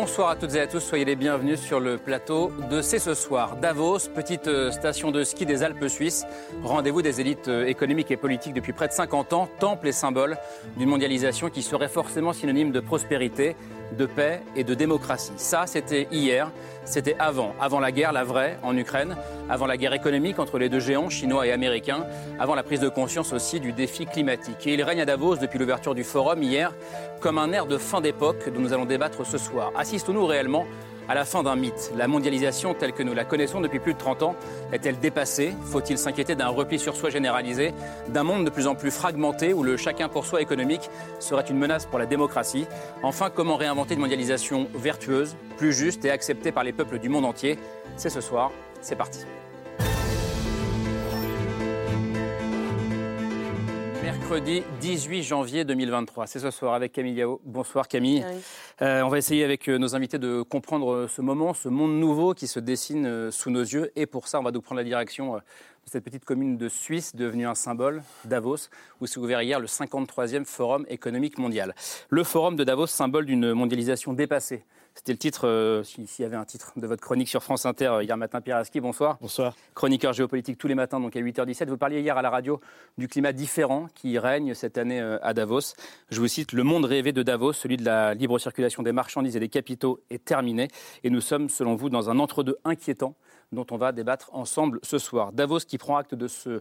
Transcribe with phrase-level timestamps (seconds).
[0.00, 3.12] Bonsoir à toutes et à tous, soyez les bienvenus sur le plateau de C'est ce
[3.12, 3.56] soir.
[3.56, 6.24] Davos, petite euh, station de ski des Alpes suisses,
[6.62, 10.38] rendez-vous des élites euh, économiques et politiques depuis près de 50 ans, temple et symbole
[10.78, 13.56] d'une mondialisation qui serait forcément synonyme de prospérité,
[13.96, 15.32] de paix et de démocratie.
[15.36, 16.50] Ça, c'était hier,
[16.84, 19.16] c'était avant, avant la guerre, la vraie, en Ukraine,
[19.48, 22.06] avant la guerre économique entre les deux géants, chinois et américains,
[22.38, 24.66] avant la prise de conscience aussi du défi climatique.
[24.66, 26.72] Et il règne à Davos depuis l'ouverture du forum hier
[27.20, 29.72] comme un air de fin d'époque dont nous allons débattre ce soir.
[29.76, 30.66] Assistons-nous réellement
[31.10, 33.98] à la fin d'un mythe La mondialisation telle que nous la connaissons depuis plus de
[33.98, 34.36] 30 ans
[34.72, 35.52] est-elle dépassée?
[35.64, 37.74] Faut-il s'inquiéter d'un repli sur soi généralisé,
[38.08, 40.88] d'un monde de plus en plus fragmenté où le chacun pour soi économique
[41.18, 42.68] serait une menace pour la démocratie?
[43.02, 47.24] Enfin, comment réinventer une mondialisation vertueuse, plus juste et acceptée par les peuples du monde
[47.24, 47.58] entier?
[47.96, 49.26] C'est ce soir, c'est parti.
[54.30, 56.28] Mercredi 18 janvier 2023.
[56.28, 57.40] C'est ce soir avec Camille Yao.
[57.44, 58.24] Bonsoir Camille.
[58.80, 61.98] Euh, on va essayer avec euh, nos invités de comprendre euh, ce moment, ce monde
[61.98, 63.90] nouveau qui se dessine sous nos yeux.
[63.96, 65.40] Et pour ça, on va donc prendre la direction de
[65.84, 68.68] cette petite commune de Suisse devenue un symbole, Davos,
[69.00, 71.74] où s'est ouvert hier le 53e Forum économique mondial.
[72.08, 74.62] Le Forum de Davos, symbole d'une mondialisation dépassée.
[75.00, 77.86] C'était le titre, euh, s'il y avait un titre de votre chronique sur France Inter
[77.86, 78.42] euh, hier matin.
[78.42, 79.16] Pierre Aski, bonsoir.
[79.22, 79.56] Bonsoir.
[79.72, 81.68] Chroniqueur géopolitique tous les matins, donc à 8h17.
[81.68, 82.60] Vous parliez hier à la radio
[82.98, 85.72] du climat différent qui règne cette année euh, à Davos.
[86.10, 89.36] Je vous cite Le monde rêvé de Davos, celui de la libre circulation des marchandises
[89.36, 90.68] et des capitaux, est terminé.
[91.02, 93.14] Et nous sommes, selon vous, dans un entre-deux inquiétant
[93.52, 95.32] dont on va débattre ensemble ce soir.
[95.32, 96.60] Davos qui prend acte de ce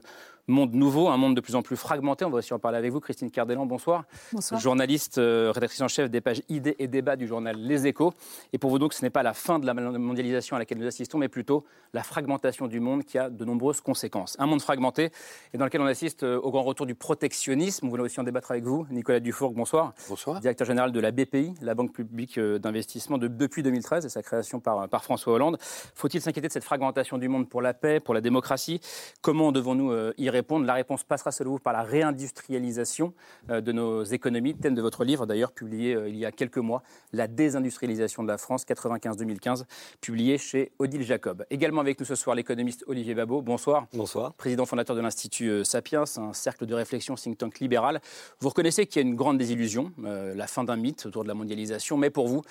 [0.50, 2.26] monde nouveau, un monde de plus en plus fragmenté.
[2.26, 3.00] On va aussi en parler avec vous.
[3.00, 4.06] Christine Cardellan, bonsoir.
[4.34, 4.60] Bonsoir.
[4.60, 8.14] Journaliste, euh, rédactrice en chef des pages idées et débats du journal Les Échos.
[8.52, 10.88] Et pour vous donc, ce n'est pas la fin de la mondialisation à laquelle nous
[10.88, 14.36] assistons, mais plutôt la fragmentation du monde qui a de nombreuses conséquences.
[14.40, 15.12] Un monde fragmenté
[15.54, 17.86] et dans lequel on assiste euh, au grand retour du protectionnisme.
[17.86, 18.88] On voulait aussi en débattre avec vous.
[18.90, 19.94] Nicolas Dufourc, bonsoir.
[20.10, 20.40] Bonsoir.
[20.40, 24.60] Directeur général de la BPI, la Banque publique euh, d'investissement depuis 2013 et sa création
[24.60, 25.58] par, par François Hollande.
[25.96, 28.82] Faut-il s'inquiéter de cette fragmentation du monde pour la paix, pour la démocratie?
[29.22, 33.14] Comment devons-nous y répondre La réponse passera selon vous par la réindustrialisation
[33.50, 36.58] euh, de nos économies, thème de votre livre d'ailleurs publié euh, il y a quelques
[36.58, 39.66] mois, La désindustrialisation de la France 95-2015,
[40.00, 41.46] publié chez Odile Jacob.
[41.50, 43.42] Également avec nous ce soir l'économiste Olivier Babot.
[43.42, 43.88] Bonsoir.
[43.94, 44.34] Bonsoir.
[44.34, 48.00] Président fondateur de l'Institut euh, Sapiens, un cercle de réflexion think tank libéral.
[48.40, 51.34] Vous reconnaissez qu'il y a une grande désillusion, la fin d'un mythe autour de la
[51.34, 52.44] mondialisation, mais pour vous,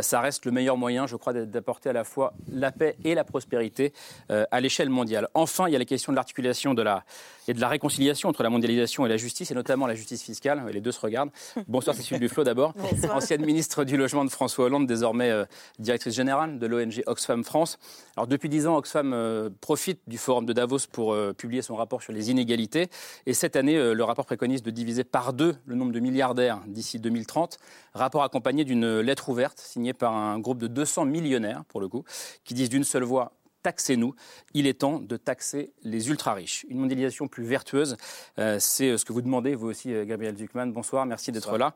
[0.00, 3.24] ça reste le meilleur moyen, je crois, d'apporter à la fois la paix et la
[3.24, 3.92] prospérité
[4.28, 5.28] à l'échelle mondiale.
[5.34, 7.04] Enfin, il y a la question de l'articulation de la,
[7.48, 10.64] et de la réconciliation entre la mondialisation et la justice, et notamment la justice fiscale.
[10.72, 11.30] Les deux se regardent.
[11.68, 12.74] Bonsoir Cécile Duflo d'abord,
[13.10, 15.44] ancienne ministre du Logement de François Hollande, désormais euh,
[15.78, 17.78] directrice générale de l'ONG Oxfam France.
[18.16, 21.76] Alors depuis dix ans, Oxfam euh, profite du forum de Davos pour euh, publier son
[21.76, 22.88] rapport sur les inégalités.
[23.26, 26.98] Et cette année, le rapport préconise de diviser par deux le nombre de milliardaires d'ici
[26.98, 27.58] 2030.
[27.94, 32.04] Rapport accompagné d'une lettre ouverte signée par un groupe de 200 millionnaires, pour le coup,
[32.44, 33.32] qui disent d'une seule voix
[33.64, 34.14] taxez-nous.
[34.52, 36.66] Il est temps de taxer les ultra-riches.
[36.68, 37.96] Une mondialisation plus vertueuse,
[38.38, 40.66] euh, c'est euh, ce que vous demandez, vous aussi, euh, Gabriel Zuckman.
[40.66, 41.74] Bonsoir, merci d'être là.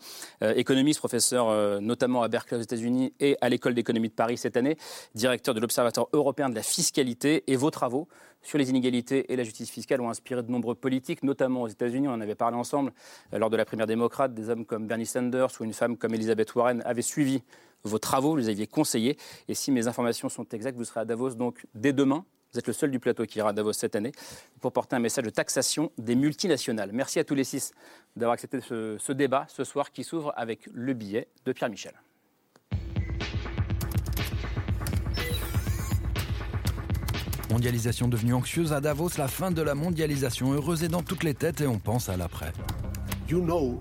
[0.55, 4.77] économiste, professeur notamment à Berkeley aux États-Unis et à l'École d'économie de Paris cette année,
[5.15, 7.45] directeur de l'Observatoire européen de la fiscalité.
[7.47, 8.07] Et vos travaux
[8.43, 12.09] sur les inégalités et la justice fiscale ont inspiré de nombreux politiques, notamment aux États-Unis.
[12.09, 12.93] On en avait parlé ensemble
[13.33, 14.35] lors de la primaire démocrate.
[14.35, 17.43] Des hommes comme Bernie Sanders ou une femme comme Elizabeth Warren avaient suivi
[17.85, 19.17] vos travaux, vous les aviez conseillés.
[19.49, 22.25] Et si mes informations sont exactes, vous serez à Davos donc dès demain.
[22.53, 24.13] Vous êtes le seul du plateau qui ira à Davos cette année
[24.61, 26.93] pour porter un message de taxation des multinationales.
[26.93, 27.73] Merci à tous les six
[28.17, 31.93] d'avoir accepté ce, ce débat ce soir qui s'ouvre avec le billet de Pierre Michel.
[37.51, 41.35] Mondialisation devenue anxieuse à Davos, la fin de la mondialisation heureuse est dans toutes les
[41.35, 42.53] têtes et on pense à l'après.
[43.29, 43.81] You know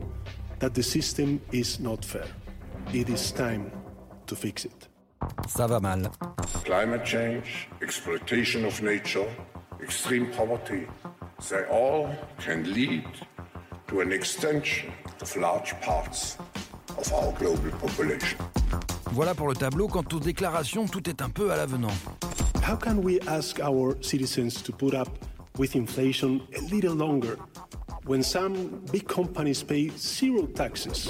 [0.59, 2.27] that the system is not fair.
[2.93, 3.65] It is time
[4.27, 4.89] to fix it.
[5.47, 6.09] Ça va mal.
[6.63, 9.27] Climate change, exploitation of nature,
[9.81, 10.85] extreme poverty,
[11.49, 12.09] they all
[12.39, 13.03] can lead
[13.87, 14.91] to an extension
[15.21, 16.37] of large parts
[16.97, 18.37] of our global population.
[19.11, 19.87] Voilà pour le tableau.
[19.87, 21.93] Quant aux déclarations, tout est un peu à l'avenant.
[22.67, 25.07] How can we ask our citizens to put up
[25.57, 27.37] with inflation a little longer?
[28.07, 31.09] When some big companies pay zero taxes.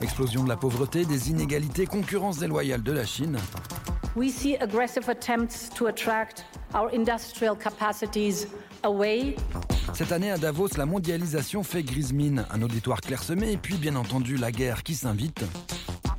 [0.00, 3.38] Explosion de la pauvreté, des inégalités, concurrence déloyale de la Chine.
[4.14, 8.46] We see aggressive attempts to attract our industrial capacities
[8.84, 9.36] away
[9.94, 13.96] Cette année à Davos, la mondialisation fait grise mine, un auditoire clairsemé et puis bien
[13.96, 15.44] entendu la guerre qui s'invite.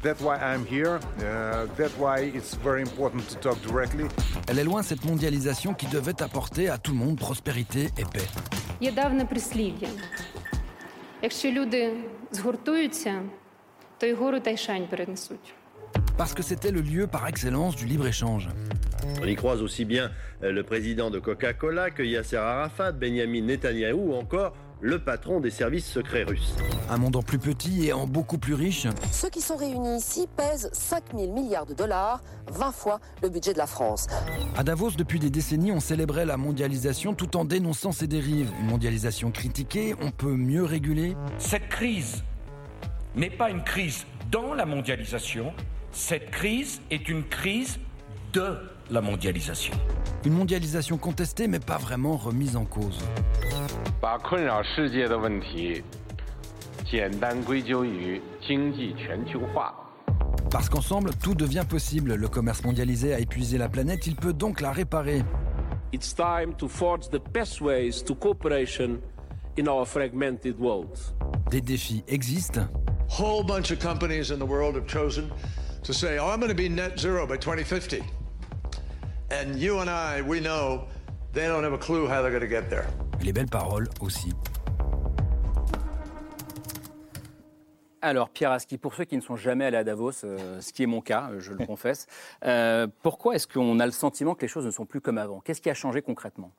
[0.03, 1.01] That's why I'm here.
[1.19, 4.07] Uh, that's why it's very important to talk directly.
[4.49, 8.29] Elle est loin cette mondialisation qui devait apporter à tout le monde prospérité et paix.
[8.81, 9.89] Є давне прислів'я.
[11.23, 11.93] Якщо люди
[12.31, 13.23] згуртуються,
[13.99, 15.55] то й гору та й шань перенесуть.
[16.17, 18.49] Parce que c'était le lieu par excellence du libre-échange.
[19.23, 20.11] On y croise aussi bien
[20.43, 24.53] euh, le président de Coca-Cola que Yasser Arafat, Benjamin Netanyahou ou encore
[24.84, 26.56] le patron des services secrets russes.
[26.90, 28.86] Un monde en plus petit et en beaucoup plus riche.
[29.14, 32.22] Ceux qui sont réunis ici pèsent 5 000 milliards de dollars,
[32.52, 34.08] 20 fois le budget de la France.
[34.58, 38.52] À Davos, depuis des décennies, on célébrait la mondialisation tout en dénonçant ses dérives.
[38.60, 41.16] Une mondialisation critiquée, on peut mieux réguler.
[41.38, 42.22] Cette crise
[43.16, 45.54] n'est pas une crise dans la mondialisation,
[45.94, 47.80] cette crise est une crise
[48.34, 48.58] de
[48.90, 49.74] la mondialisation.
[50.26, 53.00] Une mondialisation contestée mais pas vraiment remise en cause.
[60.52, 62.14] Parce qu'ensemble, tout devient possible.
[62.14, 65.24] Le commerce mondialisé a épuisé la planète, il peut donc la réparer.
[65.92, 69.00] It's time to forge the best ways to cooperation
[69.58, 70.98] in our fragmented world.
[71.52, 72.68] Des défis existent.
[73.10, 75.30] Whole bunch of companies in the world have chosen
[75.84, 78.02] to say, oh, I'm going to be net zero by 2050.
[79.34, 80.84] And you and I, we know
[81.34, 82.86] they don't have a clue how they're going to get there.
[83.24, 84.32] Les belles paroles aussi.
[88.04, 90.84] Alors, Pierre Aski, pour ceux qui ne sont jamais allés à Davos, euh, ce qui
[90.84, 92.06] est mon cas, je le confesse,
[92.46, 95.40] euh, pourquoi est-ce qu'on a le sentiment que les choses ne sont plus comme avant?
[95.40, 96.52] Qu'est-ce qui a changé concrètement?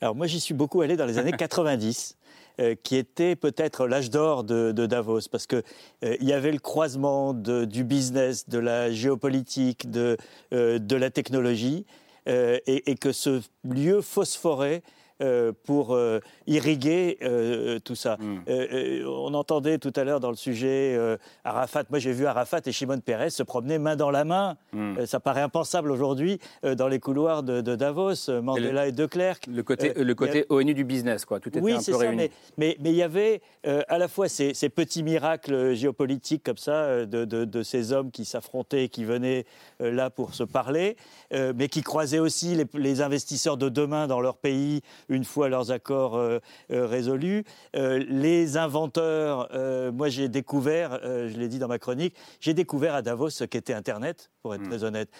[0.00, 2.16] Alors, moi, j'y suis beaucoup allé dans les années 90.
[2.60, 5.62] Euh, qui était peut-être l'âge d'or de, de, Davos, parce qu'il
[6.04, 10.18] euh, y avait le croisement de, du business, de la géopolitique, de,
[10.52, 11.86] euh, de la technologie,
[12.26, 14.82] et, et, que ce lieu phosphorait
[15.20, 18.16] euh, pour euh, irriguer euh, tout ça.
[18.18, 19.04] Mm.
[19.06, 20.98] on entendait tout à l'heure dans le sujet
[21.44, 21.84] Arafat.
[21.90, 24.56] Moi, j'ai vu Arafat et Shimon Peres se promener main dans la main.
[24.72, 25.04] Mm.
[25.06, 29.06] ça paraît impensable aujourd'hui dans les couloirs de, de Davos, Mandela et, le, et De
[29.06, 29.46] Klerk.
[29.46, 30.52] Le côté, le côté a...
[30.52, 31.38] ONU du business, quoi.
[31.38, 32.16] Tout était oui, un peu ça, réuni.
[32.16, 36.56] Mais, mais, mais il y avait à la fois ces, ces, petits miracles géopolitiques comme
[36.56, 39.44] ça, de, de, de ces hommes qui s'affrontaient, qui venaient
[39.80, 40.96] là pour se parler,
[41.32, 45.70] mais qui croisaient aussi les, les investisseurs de demain dans leur pays une fois leurs
[45.70, 46.38] accords euh,
[46.70, 47.44] euh, résolus.
[47.76, 49.48] Euh, les inventeurs,
[49.92, 53.74] moi j'ai découvert, je l'ai dit dans ma chronique, j'ai découvert à Davos ce qu'était
[53.74, 54.68] Internet, pour être mmh.
[54.68, 55.10] très honnête.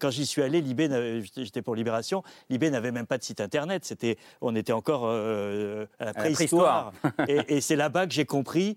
[0.00, 3.84] quand j'y suis allé, Libé, j'étais pour Libération, Libé n'avait même pas de site Internet.
[3.84, 6.92] C'était, on était encore à la préhistoire.
[7.28, 8.76] et, et c'est là-bas que j'ai compris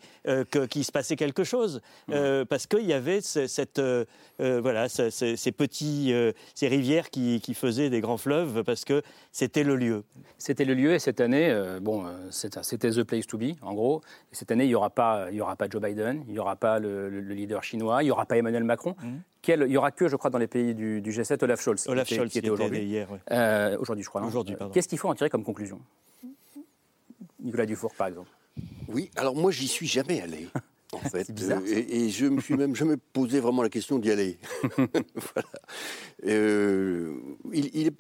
[0.70, 1.82] qu'il se passait quelque chose.
[2.08, 2.46] Mmh.
[2.50, 3.82] parce qu'il y avait ce, cette,
[4.40, 6.14] voilà, ces, ces petits,
[6.54, 10.04] ces rivières qui, qui faisaient des grands fleuves, parce que c'était le lieu.
[10.52, 14.02] C'était le lieu et cette année, euh, bon, c'était the place to be, en gros.
[14.34, 16.40] Et cette année, il n'y aura, pas, il y aura pas Joe Biden, il n'y
[16.40, 18.94] aura pas le, le, le, leader chinois, il n'y aura pas Emmanuel Macron.
[19.02, 19.10] Mmh.
[19.42, 21.88] Quel, il n'y aura que, je crois, dans les pays du, du G7, Olaf Scholz,
[21.88, 22.84] Olaf qui, Scholz, était, qui était aujourd'hui.
[22.84, 23.20] Hier, ouais.
[23.32, 24.26] euh, aujourd'hui, je crois.
[24.26, 24.74] Aujourd'hui, pardon.
[24.74, 25.80] Qu'est-ce qu'il faut en tirer comme conclusion?
[27.40, 28.28] Nicolas Dufour, par exemple.
[28.90, 30.50] Oui, alors moi, j'y suis jamais allé.
[30.92, 34.00] En fait, bizarre, euh, et, et, je me suis même jamais posé vraiment la question
[34.00, 34.38] d'y aller.
[34.76, 35.50] voilà.
[36.26, 37.16] Euh,
[37.54, 37.92] il, il,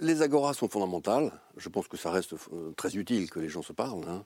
[0.00, 1.32] les agoras sont fondamentales.
[1.58, 2.34] Je pense que ça reste
[2.76, 4.04] très utile que les gens se parlent.
[4.08, 4.24] Hein.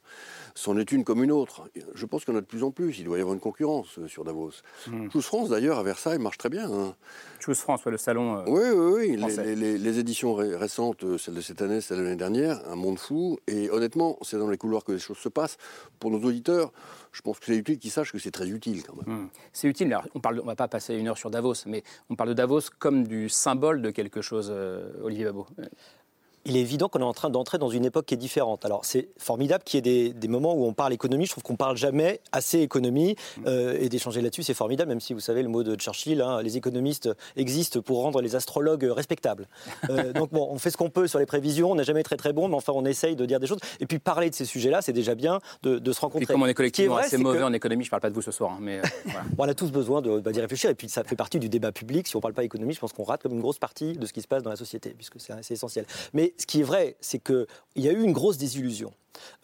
[0.55, 1.69] C'en est une comme une autre.
[1.95, 2.99] Je pense qu'il y en a de plus en plus.
[2.99, 4.53] Il doit y avoir une concurrence sur Davos.
[4.87, 5.11] Mm.
[5.11, 6.71] Choose France, d'ailleurs, à Versailles, marche très bien.
[6.71, 6.95] Hein.
[7.41, 8.39] Choose France, ouais, le salon.
[8.39, 9.35] Euh, oui, oui, oui.
[9.45, 12.77] Les, les, les, éditions ré récentes, celle de cette année, celle de l'année dernière, un
[12.77, 13.39] monde fou.
[13.47, 15.57] Et honnêtement, c'est dans les couloirs que les choses se passent.
[15.99, 16.73] Pour nos auditeurs,
[17.13, 19.25] je pense que c'est utile qu'ils sachent que c'est très utile quand même.
[19.25, 19.29] Mm.
[19.53, 19.89] C'est utile.
[19.93, 22.63] Alors, on on va pas passer une heure sur Davos, mais on parle de Davos
[22.79, 25.47] comme du symbole de quelque chose, euh, Olivier Babot
[26.45, 28.65] il est évident qu'on est en train d'entrer dans une époque qui est différente.
[28.65, 31.27] Alors c'est formidable qu'il y ait des, des, moments où on parle économie.
[31.27, 34.89] Je trouve qu'on parle jamais assez économie euh, et d'échanger là-dessus, c'est formidable.
[34.89, 38.35] Même si vous savez le mot de Churchill, hein, les économistes existent pour rendre les
[38.35, 39.47] astrologues respectables.
[39.91, 41.73] Euh, donc bon, on fait ce qu'on peut sur les prévisions.
[41.73, 43.61] On n'est jamais très très bon, mais enfin on essaye de dire des choses.
[43.81, 46.25] Et puis parler de ces sujets-là, c'est déjà bien de, de se rencontrer.
[46.25, 47.45] Et comme on est collectivement assez mauvais que...
[47.45, 49.23] en économie, je parle pas de vous ce soir, hein, mais euh, voilà.
[49.37, 50.71] bon, on a tous besoin de bah, d'y réfléchir.
[50.71, 52.09] Et puis ça fait partie du débat public.
[52.09, 54.13] Si on parle pas économie, je pense qu'on rate comme une grosse partie de ce
[54.13, 55.87] qui se passe dans la société, puisque c'est essentiel.
[56.13, 57.47] Mais ce qui est vrai, c'est qu'il
[57.77, 58.93] y a eu une grosse désillusion.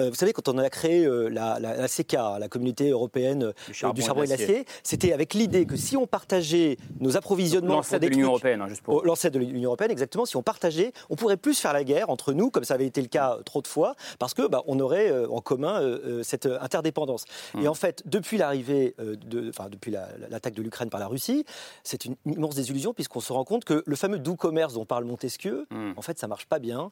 [0.01, 3.45] Euh, vous savez, quand on a créé euh, la, la, la, CK, la communauté européenne
[3.45, 6.77] euh, du charbon, du charbon et de l'acier, c'était avec l'idée que si on partageait
[7.01, 7.75] nos approvisionnements.
[7.75, 9.05] L'ancêtre de l'Union européenne, hein, juste pour.
[9.05, 10.27] L'ancêtre de l'Union européenne, exactement.
[10.27, 13.01] Si on partageait, on pourrait plus faire la guerre entre nous, comme ça avait été
[13.01, 17.25] le cas trop de fois, parce que bah, on aurait en commun euh, cette interdépendance.
[17.55, 17.63] Mmh.
[17.63, 21.45] Et en fait, depuis l'arrivée, de, enfin depuis l'attaque la, de l'Ukraine par la Russie,
[21.85, 24.85] c'est une, une, immense désillusion puisqu'on se rend compte que le fameux doux commerce dont
[24.85, 25.93] parle Montesquieu, mmh.
[25.97, 26.91] en fait, ça marche pas bien,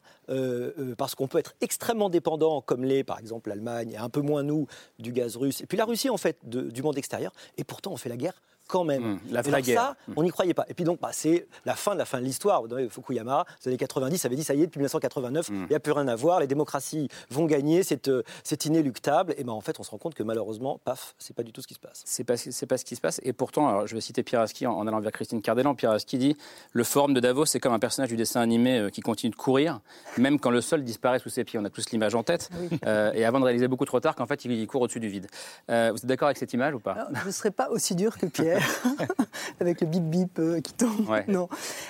[0.97, 4.43] parce qu'on peut être extrêmement dépendant comme l'est par exemple l'Allemagne, et un peu moins
[4.43, 4.67] nous
[4.99, 7.97] du gaz russe, et puis la Russie en fait du monde extérieur, et pourtant on
[7.97, 9.13] fait la guerre quand même.
[9.13, 9.81] Mmh, la Et vraie alors guerre.
[9.81, 10.13] ça, Mmh.
[10.17, 10.65] on n'y croyait pas.
[10.69, 12.61] Et puis donc, bah, c'est la fin de la fin de l'histoire.
[12.61, 15.67] Vous savez, Fukuyama, les années 90, avait dit ça y est, depuis 1989, il Mmh.
[15.69, 18.21] n'y a plus rien à voir, les démocraties vont gagner, c'est euh,
[18.65, 19.33] inéluctable.
[19.37, 21.61] Et ben en fait, on se rend compte que malheureusement, paf, c'est pas du tout
[21.61, 22.01] ce qui se passe.
[22.05, 23.19] C'est pas, pas ce qui se passe.
[23.23, 25.75] Et pourtant, alors, je vais citer Pierre Aski en, en allant vers Christine Cardellan.
[25.75, 26.35] Pierre Aski dit
[26.73, 29.35] Le forum de Davos, c'est comme un personnage du dessin animé euh, qui continue de
[29.35, 29.79] courir,
[30.17, 31.59] même quand le sol disparaît sous ses pieds.
[31.59, 32.49] On a tous l'image en tête.
[32.85, 35.07] Euh, et avant de réaliser beaucoup trop tard qu'en fait, il, il court au-dessus du
[35.09, 35.27] vide.
[35.69, 36.91] Euh, vous êtes d'accord avec cette image ou pas?
[36.93, 38.56] Alors, je ne serais pas aussi dur que Pierre,
[39.59, 41.07] avec le bip bip euh, qui tombe.
[41.09, 41.25] Ouais.
[41.27, 41.47] Non,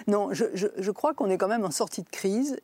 [0.08, 2.58] non je, je- je crois qu'on est quand même en sortie de crise.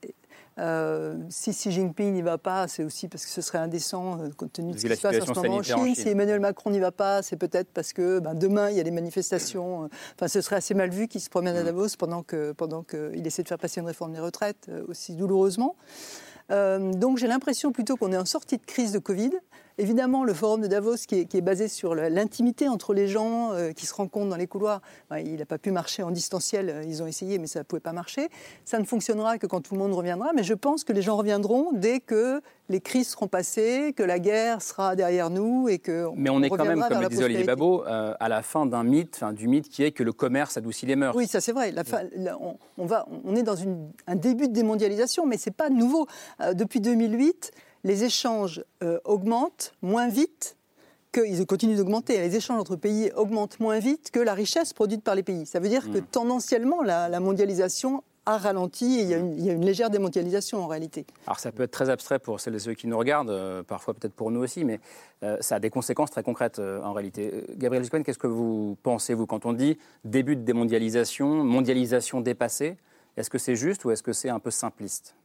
[0.59, 4.29] Euh, si Xi Jinping n'y va pas, c'est aussi parce que ce serait indécent euh,
[4.37, 5.95] compte tenu de ce qui se passe en ce moment en Chine.
[5.95, 8.83] Si Emmanuel Macron n'y va pas, c'est peut-être parce que ben, demain il y a
[8.83, 9.85] des manifestations.
[9.85, 11.59] euh, Enfin, ce serait assez mal vu qu'il se promène Mm.
[11.59, 14.83] à Davos pendant que pendant qu'il essaie de faire passer une réforme des retraites euh,
[14.87, 15.75] aussi douloureusement.
[16.51, 19.31] Euh, donc j'ai l'impression plutôt qu'on est en sortie de crise de Covid.
[19.77, 23.53] Évidemment, le forum de Davos, qui est, qui est basé sur l'intimité entre les gens
[23.53, 26.69] euh, qui se rencontrent dans les couloirs, ben, il n'a pas pu marcher en distanciel.
[26.69, 28.29] euh, Ils ont essayé, mais ça ne pouvait pas marcher.
[28.65, 30.31] Ça ne fonctionnera que quand tout le monde reviendra.
[30.35, 34.19] Mais je pense que les gens reviendront dès que les crises seront passées, que la
[34.19, 36.07] guerre sera derrière nous et que.
[36.15, 37.43] Mais on est quand même, comme le disait Olivier.
[37.43, 40.55] Babot, euh, à la fin d'un mythe, enfin, du mythe qui est que le commerce
[40.55, 41.15] adoucit les mœurs.
[41.15, 41.71] Oui, ça c'est vrai.
[41.71, 45.37] La fin- la- on, on va, on est dans une- un début de démondialisation, mais
[45.37, 46.05] ce n'est pas nouveau.
[46.41, 47.51] Euh, depuis 2008,
[47.83, 50.55] les échanges euh, augmentent moins vite
[51.11, 52.17] qu'ils continuent d'augmenter.
[52.17, 55.45] Les échanges entre pays augmentent moins vite que la richesse produite par les pays.
[55.45, 56.05] Ça veut dire que Mm.
[56.11, 59.65] tendanciellement, la, la mondialisation a ralenti et il y a, une, il y a une
[59.65, 61.05] légère démondialisation en réalité.
[61.27, 63.93] Alors ça peut être très abstrait pour celles et ceux qui nous regardent, euh, parfois
[63.93, 64.79] peut-être pour nous aussi, mais
[65.23, 67.43] euh, ça a des conséquences très concrètes euh, en réalité.
[67.57, 72.77] Gabriel Zucman, qu'est-ce que vous pensez, vous, quand on dit début de démondialisation, mondialisation dépassée?
[73.17, 75.15] Est-ce que c'est juste ou est-ce que c'est un peu simpliste?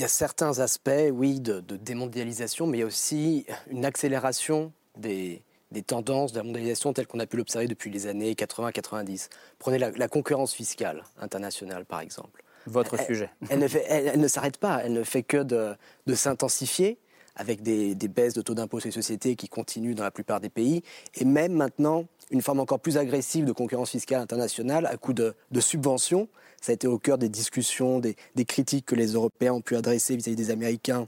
[0.00, 3.84] Il y a certains aspects, oui, de, de démondialisation, mais il y a aussi une
[3.84, 5.42] accélération des,
[5.72, 9.28] des tendances de la mondialisation telles qu'on a pu l'observer depuis les années 80-90.
[9.58, 12.42] Prenez la, la concurrence fiscale internationale, par exemple.
[12.66, 13.30] Votre Elle- sujet.
[13.50, 15.74] Elle ne, fait- elle- elle ne s'arrête pas, elle ne fait que de,
[16.06, 16.96] de s'intensifier
[17.36, 20.40] avec des, des baisses de taux d'impôt sur les sociétés qui continuent dans la plupart
[20.40, 20.82] des pays,
[21.14, 25.34] et même maintenant une forme encore plus agressive de concurrence fiscale internationale à coup de,
[25.50, 26.26] de subventions.
[26.60, 29.76] Ça a été au cœur des discussions, des, des critiques que les Européens ont pu
[29.76, 31.06] adresser vis-à-vis des Américains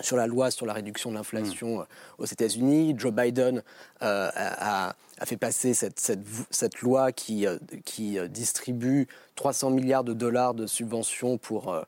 [0.00, 1.84] sur la loi sur la réduction de l'inflation euh,
[2.18, 2.94] aux États-Unis.
[2.96, 3.62] Joe Biden
[4.02, 10.12] euh, a, fait passer cette, cette, cette loi qui, euh, qui distribue 300 milliards de
[10.12, 11.82] dollars de subventions pour euh,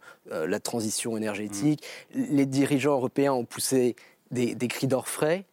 [0.47, 1.85] la transition énergétique.
[2.14, 3.97] Les dirigeants européens ont poussé
[4.31, 5.45] des, des cris d'orfraie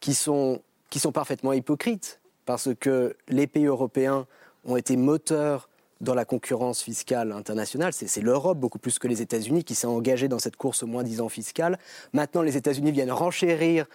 [0.00, 4.26] qui sont, qui sont parfaitement hypocrites parce que les pays européens
[4.64, 5.68] ont été moteurs
[6.00, 7.92] dans la concurrence fiscale internationale.
[7.92, 11.02] C'est l'Europe, beaucoup plus que les États-Unis, qui s'est engagée dans cette course au moins
[11.02, 11.78] 10 ans fiscale.
[12.12, 13.86] Maintenant, les États-Unis viennent renchérir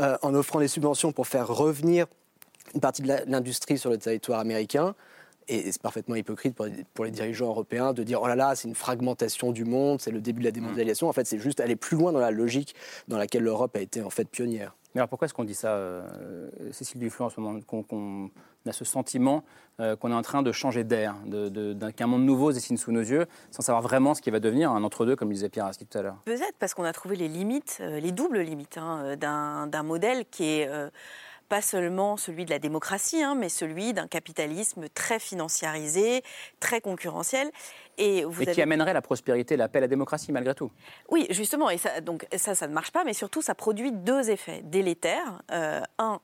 [0.00, 2.06] euh, en offrant des subventions pour faire revenir
[2.74, 4.94] une partie de l'industrie sur le territoire américain.
[5.50, 8.68] Et c'est parfaitement hypocrite pour, pour les dirigeants européens de dire oh là là, c'est
[8.68, 11.08] une fragmentation du monde, c'est le début de la démondialisation.
[11.08, 12.74] En fait, c'est juste aller plus loin dans la logique
[13.08, 14.76] dans laquelle l'Europe a été en fait pionnière.
[14.94, 18.30] Mais alors pourquoi est-ce qu'on dit ça, euh, Cécile Duflo, en ce moment, qu'on
[18.62, 19.44] qu'on a ce sentiment
[19.80, 21.14] euh, qu'on est en train de changer d'air,
[21.96, 24.72] qu'un monde nouveau se dessine sous nos yeux, sans savoir vraiment ce qui va devenir
[24.72, 27.28] un entre-deux, comme disait Pierre Aski tout à l'heure Peut-être parce qu'on a trouvé les
[27.28, 30.90] limites, euh, les doubles limites hein, euh, d'un modèle qui est euh,
[31.48, 36.22] pas seulement celui de la démocratie, hein, mais celui d'un capitalisme très financiarisé,
[36.60, 37.50] très concurrentiel.
[37.96, 40.70] Et, vous Et qui amènerait la prospérité, la paix, la démocratie, malgré tout.
[41.08, 44.30] Oui, justement, et ça, donc ça, ça ne marche pas, mais surtout, ça produit deux
[44.30, 45.42] effets délétères.
[45.50, 46.20] Euh, un,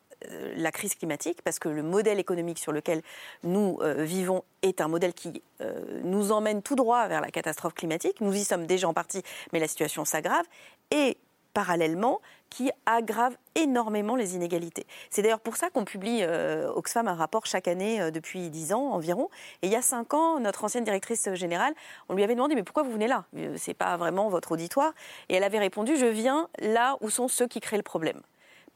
[0.57, 3.03] la crise climatique, parce que le modèle économique sur lequel
[3.43, 7.75] nous euh, vivons est un modèle qui euh, nous emmène tout droit vers la catastrophe
[7.75, 8.21] climatique.
[8.21, 10.45] Nous y sommes déjà en partie, mais la situation s'aggrave.
[10.91, 11.17] Et
[11.55, 14.87] parallèlement, qui aggrave énormément les inégalités.
[15.11, 18.73] C'est d'ailleurs pour ça qu'on publie euh, Oxfam un rapport chaque année euh, depuis dix
[18.73, 19.29] ans environ.
[19.63, 21.75] Et il y a cinq ans, notre ancienne directrice générale,
[22.09, 23.25] on lui avait demandé mais pourquoi vous venez là?
[23.37, 24.93] Euh, C'est pas vraiment votre auditoire.
[25.29, 28.21] Et elle avait répondu je viens là où sont ceux qui créent le problème.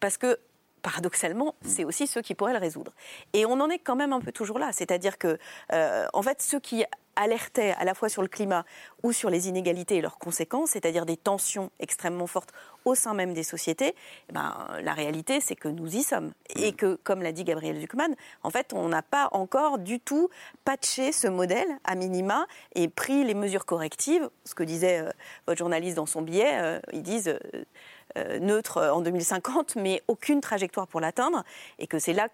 [0.00, 0.38] Parce que
[0.82, 2.92] paradoxalement, c'est aussi ceux qui pourraient le résoudre.
[3.32, 4.70] Et on en est quand même un peu toujours là.
[4.72, 5.38] C'est-à-dire que,
[5.72, 6.84] euh, en fait, ceux qui
[7.18, 8.64] alertaient à la fois sur le climat
[9.02, 12.52] ou sur les inégalités et leurs conséquences, c'est-à-dire des tensions extrêmement fortes
[12.84, 13.94] au sein même des sociétés,
[14.30, 16.32] eh ben, la réalité, c'est que nous y sommes.
[16.56, 20.30] Et que, comme l'a dit Gabriel Zuckman, en fait, on n'a pas encore du tout
[20.64, 24.30] patché ce modèle à minima et pris les mesures correctives.
[24.44, 25.10] Ce que disait euh,
[25.46, 27.28] votre journaliste dans son billet, euh, ils disent...
[27.28, 31.44] euh, neutre en 2050, mais aucune trajectoire pour l'atteindre,
[31.78, 32.28] et que c'est là,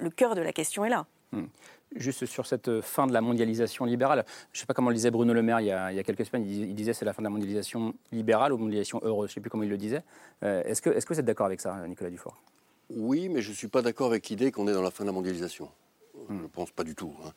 [0.00, 1.06] le cœur de la question est là.
[1.32, 1.44] Hmm.
[1.96, 5.10] Juste sur cette fin de la mondialisation libérale, je ne sais pas comment le disait
[5.10, 7.12] Bruno Le Maire il y a, il y a quelques semaines, il, disait c'est la
[7.12, 9.76] fin de la mondialisation libérale ou mondialisation heureuse, je ne sais plus comment il le
[9.76, 10.02] disait.
[10.44, 12.40] Euh, est-ce, que, est-ce que vous êtes d'accord avec ça, Nicolas Dufort
[12.90, 15.08] Oui, mais je ne suis pas d'accord avec l'idée qu'on est dans la fin de
[15.08, 15.68] la mondialisation.
[16.28, 17.12] Je ne pense pas du tout.
[17.24, 17.32] hein.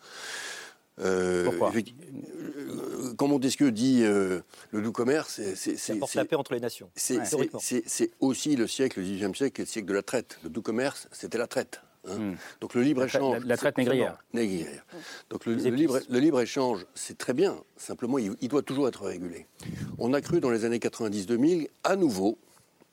[0.99, 1.71] Euh, Pourquoi?
[1.75, 6.89] euh, Quand Montesquieu dit euh, le doux commerce, c'est, c'est, la paix entre les nations.
[6.95, 7.23] c'est- Ouais.
[7.25, 7.59] c'est- Théoriquement.
[7.59, 10.37] c'est- c'est aussi le siècle, le XVIIIe siècle, qui est le siècle de la traite.
[10.43, 11.81] Le doux commerce, c'était la traite.
[12.07, 12.33] Hein.
[12.61, 13.39] Donc le libre-échange.
[13.41, 14.17] la- la traite négrière.
[14.33, 14.85] négrière.
[15.29, 15.79] Donc le, Les le épices.
[15.79, 17.55] libre, le libre-échange, c'est très bien.
[17.77, 19.45] Simplement, il, il doit toujours être régulé.
[19.97, 22.37] On a cru dans les années 90-2000, à nouveau,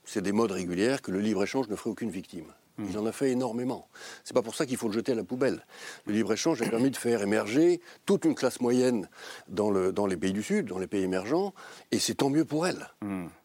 [0.05, 2.47] c'est des modes régulières, que le libre-échange ne ferait aucune victime.
[2.89, 3.89] Il en a fait énormément.
[4.25, 5.65] C'est pas pour ça qu'il faut le jeter à la poubelle.
[6.07, 9.09] Le libre-échange a permis de faire émerger toute une classe moyenne
[9.49, 11.53] dans, le- dans les pays du Sud, dans les pays émergents,
[11.93, 12.89] et c'est tant mieux pour elle.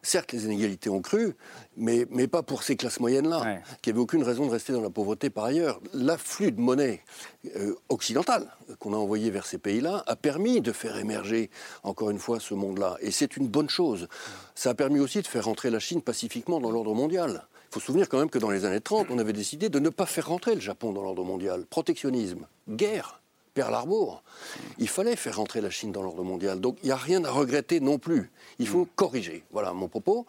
[0.02, 1.34] Certes, les inégalités ont cru,
[1.76, 3.40] mais, mais pas pour ces classes moyennes-là,
[3.82, 5.80] qui n'avaient aucune raison de rester dans la pauvreté par ailleurs.
[5.92, 7.02] L'afflux de monnaie
[7.56, 11.50] euh, occidentale qu'on a envoyé vers ces pays-là a permis de faire émerger,
[11.82, 12.96] encore une fois, ce monde-là.
[13.00, 14.08] Et c'est une bonne chose.
[14.54, 17.46] Ça a permis aussi de faire rentrer la Chine pacifiquement dans l'ordre mondial.
[17.76, 19.78] Il faut se souvenir quand même que dans les années 30, on avait décidé de
[19.78, 21.66] ne pas faire rentrer le Japon dans l'ordre mondial.
[21.66, 23.20] Protectionnisme, guerre,
[23.52, 24.22] Pearl Harbor.
[24.78, 26.58] Il fallait faire rentrer la Chine dans l'ordre mondial.
[26.58, 28.30] Donc il n'y a rien à regretter non plus.
[28.58, 29.44] Il faut corriger.
[29.52, 30.24] Voilà mon propos.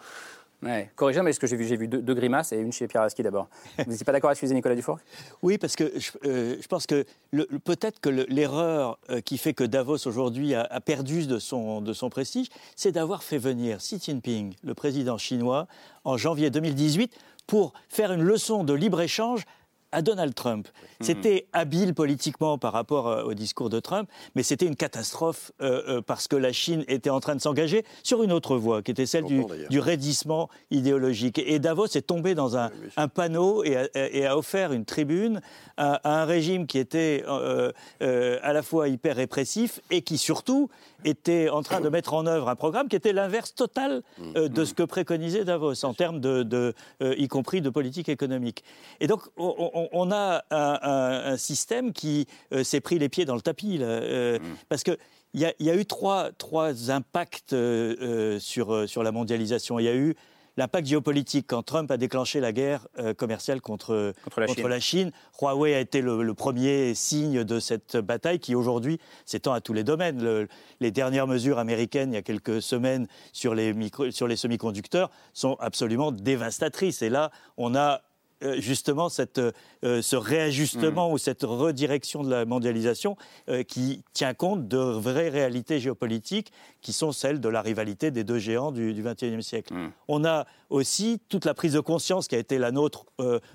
[0.63, 2.87] Ouais, corrigez, mais ce que j'ai vu, j'ai vu deux, deux grimaces et une chez
[2.87, 3.47] Pierre Aski d'abord.
[3.77, 4.97] Vous n'étiez pas d'accord avec ce que disait Nicolas Dufour?
[5.41, 9.21] Oui, parce que je, euh, je pense que le- le- peut-être que le- l'erreur euh,
[9.21, 13.23] qui fait que Davos aujourd'hui a, a perdu de son, de son prestige, c'est d'avoir
[13.23, 15.67] fait venir Xi Jinping, le président chinois,
[16.03, 17.13] en janvier 2018
[17.47, 19.45] pour faire une leçon de libre-échange
[19.91, 20.67] à Donald Trump.
[21.01, 25.81] C'était habile politiquement par rapport euh, au discours de Trump, mais c'était une catastrophe euh,
[25.87, 28.91] euh, parce que la Chine était en train de s'engager sur une autre voie, qui
[28.91, 29.25] était celle
[29.69, 31.39] du, raidissement idéologique.
[31.39, 35.41] Et Davos est tombé dans un, un panneau et a, et a offert une tribune
[35.77, 40.17] à, à un régime qui était euh, euh, à la fois hyper répressif et qui
[40.17, 40.69] surtout
[41.05, 44.01] était en train de mettre en œuvre un programme qui était l'inverse total
[44.35, 48.63] de ce que préconisait Davos en termes de, de, y compris de politique économique.
[48.99, 53.09] Et donc on, on- on a un, un- un système qui euh, s'est pris les
[53.09, 54.97] pieds dans le tapis là, euh, parce que
[55.33, 59.77] il y, a, il y a eu trois, trois impacts euh, sur, sur la mondialisation.
[59.77, 60.15] Il y a eu
[60.55, 62.87] l'impact géopolitique quand Trump a déclenché la guerre
[63.17, 64.13] commerciale contre,
[64.47, 65.11] Contre la Chine.
[65.39, 69.73] Huawei a été le, le premier signe de cette bataille qui aujourd'hui s'étend à tous
[69.73, 70.23] les domaines.
[70.23, 70.47] Le-
[70.79, 75.11] les dernières mesures américaines il y a quelques semaines sur les, micro- sur les semi-conducteurs
[75.33, 77.03] sont absolument dévastatrices.
[77.03, 78.01] Et là, on a
[78.43, 83.17] euh, justement cette, euh, ce réajustement ou cette redirection de la mondialisation
[83.49, 88.23] euh, qui tient compte de vraies réalités géopolitiques qui sont celles de la rivalité des
[88.23, 89.73] deux géants du XXIe siècle.
[90.07, 93.05] On a aussi toute la prise de conscience qui a été la nôtre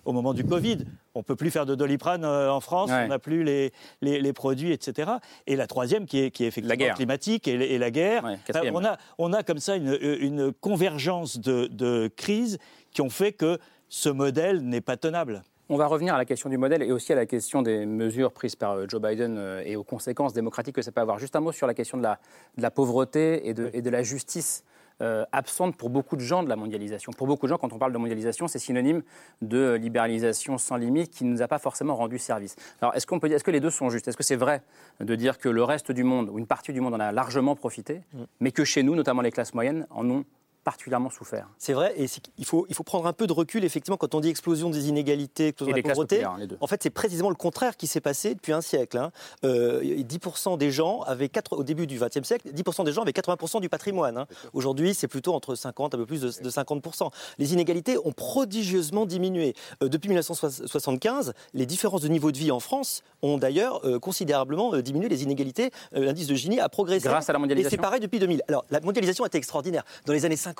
[0.04, 0.78] au moment du Covid.
[1.14, 3.04] On ne peut plus faire de doliprane en France, Ouais.
[3.04, 5.12] on n'a plus les, les, les produits, etc.
[5.46, 6.94] Et la troisième qui est, qui est effectivement guerre.
[6.94, 8.24] climatique et, et la guerre.
[8.24, 8.74] Ouais, Enfin, quatrième.
[8.76, 12.58] on, a, on a comme ça une, une convergence de, de crises
[12.92, 13.58] qui ont fait que
[13.92, 15.42] ce modèle n'est pas tenable.
[15.68, 18.32] On va revenir à la question du modèle et aussi à la question des mesures
[18.32, 21.18] prises par euh, Joe Biden euh, et aux conséquences démocratiques que ça peut avoir.
[21.18, 22.18] Juste un mot sur la question de la,
[22.56, 24.64] de la pauvreté et de, et de la justice.
[25.00, 27.12] euh, absente pour beaucoup de gens de la mondialisation.
[27.12, 29.02] Pour beaucoup de gens, quand on parle de mondialisation, c'est synonyme
[29.40, 32.56] de libéralisation sans limite qui ne nous a pas forcément rendu service.
[32.80, 34.08] Alors, est-ce qu'on peut dire, est-ce que les deux sont justes?
[34.08, 34.62] Est-ce que c'est vrai
[35.00, 37.56] de dire que le reste du monde ou une partie du monde en a largement
[37.56, 38.02] profité,
[38.40, 40.24] mais que chez nous, notamment les classes moyennes, en ont
[40.64, 43.96] particulièrement souffert C'est vrai, et qu'il faut, il faut prendre un peu de recul, effectivement,
[43.96, 46.24] quand on dit explosion des inégalités, explosion Et de la pauvreté.
[46.46, 46.56] deux.
[46.60, 48.96] En fait, c'est précisément le contraire qui s'est passé depuis un siècle.
[48.98, 49.10] hein.
[49.44, 53.12] Euh, 10% des gens avaient, quatre- au début du XXe siècle, 10% des gens avaient
[53.12, 54.16] 80% du patrimoine.
[54.18, 54.26] hein.
[54.52, 57.10] Aujourd'hui, c'est plutôt entre 50, un peu plus de, de 50%.
[57.38, 59.54] Les inégalités ont prodigieusement diminué.
[59.82, 64.76] Euh, depuis 1975, les différences de niveau de vie en France ont d'ailleurs euh, considérablement
[64.78, 65.08] diminué.
[65.08, 67.08] Les inégalités, l'indice de Gini a progressé.
[67.08, 68.42] Grâce à la mondialisation Et c'est pareil depuis 2000.
[68.48, 69.84] Alors, la mondialisation été extraordinaire.
[70.06, 70.51] Dans les années 50,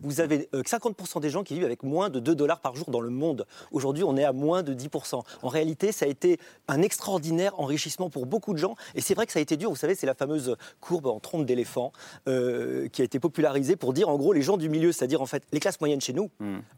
[0.00, 2.90] vous avez euh, 50% des gens qui vivent avec moins de 2 dollars par jour
[2.90, 3.46] dans le monde.
[3.72, 5.22] Aujourd'hui, on est à moins de 10%.
[5.42, 8.74] En réalité, ça a été un extraordinaire enrichissement pour beaucoup de gens.
[8.94, 9.70] Et c'est vrai que ça a été dur.
[9.70, 11.92] Vous savez, c'est la fameuse courbe en trompe d'éléphant
[12.28, 15.26] euh, qui a été popularisée pour dire, en gros, les gens du milieu, c'est-à-dire en
[15.26, 16.30] fait les classes moyennes chez nous,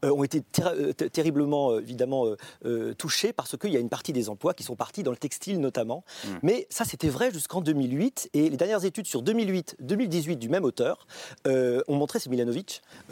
[0.04, 3.76] euh, ont été ter- euh, ter- terriblement, euh, évidemment, euh, euh, touchés parce qu'il y
[3.76, 6.04] a une partie des emplois qui sont partis dans le textile notamment.
[6.42, 8.30] Mais ça, c'était vrai jusqu'en 2008.
[8.34, 11.06] Et les dernières études sur 2008-2018 du même auteur
[11.46, 12.57] euh, ont montré, c'est Milanovic,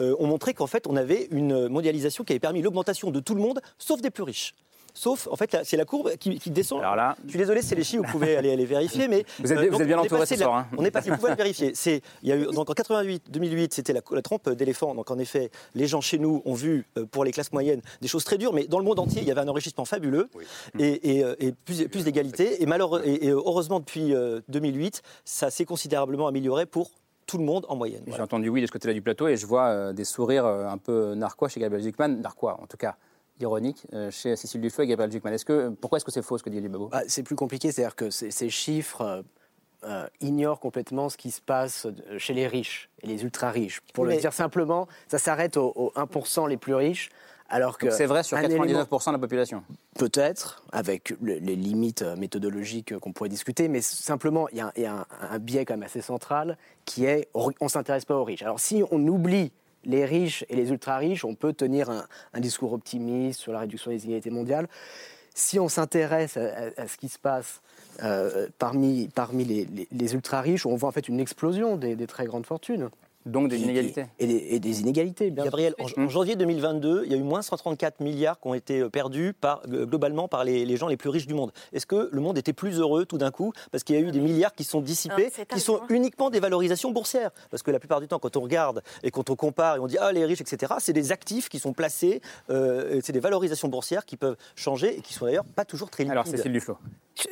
[0.01, 3.35] euh, ont montré qu'en fait, on avait une mondialisation qui avait permis l'augmentation de tout
[3.35, 4.53] le monde, sauf des plus riches.
[4.93, 6.79] sauf, en fait, c'est la courbe qui, qui descend.
[6.79, 9.53] Alors là, Je suis désolé, c'est les chiffres, vous pouvez aller les vérifier, mais Vous
[9.53, 10.67] êtes- vous donc, êtes bien est entouré ce soir, hein.
[10.75, 11.71] On est passé, vous pouvez le vérifier.
[11.75, 14.95] C'est, il y a eu donc en 88, 2008, c'était la, la trompe d'éléphant.
[14.95, 18.07] Donc en effet, les gens chez nous ont vu euh, pour les classes moyennes des
[18.07, 20.29] choses très dures, mais dans le monde entier, il y avait un enrichissement fabuleux
[20.79, 22.63] et, et, euh, et plus, plus d'égalité.
[22.63, 22.67] Et,
[23.05, 26.89] et, et heureusement, depuis euh, 2008, ça s'est considérablement amélioré pour
[27.27, 28.03] tout le monde en moyenne.
[28.07, 30.67] J'ai entendu oui de ce côté-là du plateau et je vois euh, des sourires euh,
[30.67, 32.95] un peu narquois chez Gabriel Zuckman, narquois en tout cas
[33.39, 35.31] ironique, euh, chez Cécile Duflo et Gabriel Zuckman.
[35.33, 37.35] Est-ce que, pourquoi est-ce que c'est faux ce que dit Elie Babo Bah, c'est plus
[37.35, 39.21] compliqué, c'est-à-dire que ces, chiffres euh,
[39.83, 43.81] euh, ignorent complètement ce qui se passe euh, chez les riches et les ultra-riches.
[43.93, 47.09] Pour Mais- le dire simplement, ça s'arrête aux, aux 1% les plus riches,
[47.49, 47.89] alors que...
[47.89, 49.63] C'est vrai sur un 99% élément- de la population.
[49.97, 54.61] Peut-être, avec le- les limites euh, méthodologiques euh, qu'on pourrait discuter, mais simplement, il y
[54.61, 57.51] a, un- il y a un, un biais quand même assez central qui est on
[57.61, 58.41] ne s'intéresse pas aux riches.
[58.43, 59.51] Alors si on oublie
[59.85, 63.91] les riches et les ultra-riches, on peut tenir un, un discours optimiste sur la réduction
[63.91, 64.67] des inégalités mondiales.
[65.33, 66.41] Si on s'intéresse à,
[66.77, 67.61] à- à ce qui se passe
[68.03, 72.07] euh, parmi, parmi les, les- les ultra-riches, on voit en fait une explosion des, des
[72.07, 72.89] très grandes fortunes.
[73.27, 74.05] Donc des inégalités.
[74.19, 77.23] Et, des, et des inégalités, bien Gabriel, en, en janvier 2022, il y a eu
[77.23, 80.87] moins 134 milliards qui ont été euh, perdus par, euh, globalement par les, les gens
[80.87, 81.51] les plus riches du monde.
[81.73, 84.11] Est-ce que le monde était plus heureux tout d'un coup parce qu'il y a eu
[84.11, 87.31] des milliards qui sont dissipés, qui sont uniquement des valorisations boursières?
[87.51, 89.87] Parce que la plupart du temps, quand on regarde et quand on compare et on
[89.87, 93.67] dit ah les riches, etc., c'est des actifs qui sont placés, euh, c'est des valorisations
[93.67, 96.11] boursières qui peuvent changer et qui sont d'ailleurs pas toujours très liquides.
[96.11, 96.77] Alors Cécile Duflo.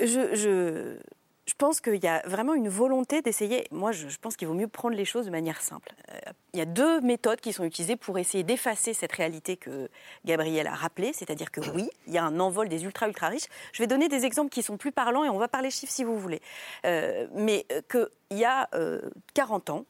[0.02, 0.98] Je, je,
[1.46, 3.66] je- pense qu'il y a vraiment une volonté d'essayer.
[3.72, 5.94] Moi, je, pense qu'il vaut mieux prendre les choses de manière simple.
[6.12, 9.90] Euh, il y a deux méthodes qui sont utilisées pour essayer d'effacer cette réalité que
[10.26, 13.48] Gabriel a rappelée, c'est-à-dire que oui, il y a un envol des ultra ultra riches.
[13.74, 16.04] Je vais donner des exemples qui sont plus parlants et on va parler chiffres si
[16.04, 16.42] vous voulez.
[16.86, 19.02] Euh, mais euh, qu'il y a euh,
[19.34, 19.86] 40 ans,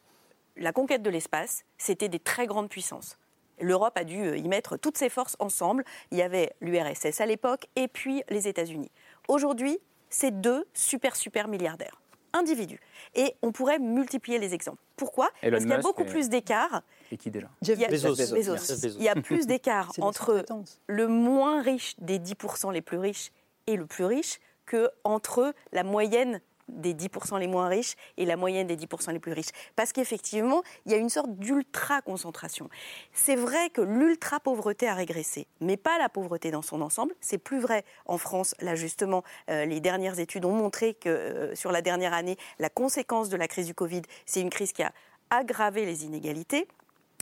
[0.58, 3.18] la conquête de l'espace, c'était des très grandes puissances.
[3.60, 5.86] L'Europe a dû y mettre toutes ses forces ensemble.
[6.12, 8.92] Il y avait l'URSS à l'époque et puis les États-Unis.
[9.28, 9.80] Aujourd'hui,
[10.16, 12.00] c'est deux super super milliardaires,
[12.34, 12.80] individus.
[13.16, 14.82] Et on pourrait multiplier les exemples.
[14.96, 15.30] Pourquoi?
[15.42, 16.82] Elon Parce qu'il y a Musk beaucoup et- plus d'écart.
[17.12, 18.10] Et qui déjà Il y a- Bezos.
[18.16, 18.36] Bezos.
[18.58, 18.98] Jeff Bezos.
[19.00, 20.46] Il y a plus d'écart entre
[20.88, 23.32] le moins riche des 10% les plus riches
[23.68, 28.38] et le plus riche que entre la moyenne des 10% les moins riches et la
[28.38, 29.52] moyenne des 10% les plus riches.
[29.76, 32.70] Parce qu'effectivement, il y a une sorte d'ultra-concentration.
[33.14, 37.14] C'est vrai que l'ultra-pauvreté a régressé, mais pas la pauvreté dans son ensemble.
[37.22, 38.56] C'est plus vrai en France.
[38.62, 42.70] Là, justement, euh, les dernières études ont montré que euh, sur la dernière année, la
[42.70, 44.92] conséquence de la crise du Covid, c'est une crise qui a
[45.30, 46.68] aggravé les inégalités.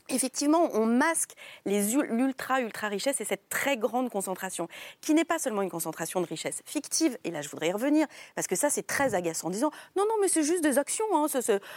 [0.10, 1.32] Effectivement, on masque
[1.66, 4.68] les ul- l'ultra, ultra richesse et cette très grande concentration,
[5.00, 8.06] qui n'est pas seulement une concentration de richesse fictive, et là je voudrais y revenir,
[8.36, 11.06] parce que ça c'est très agaçant, en disant non, non, mais c'est juste des actions,
[11.14, 11.28] hein,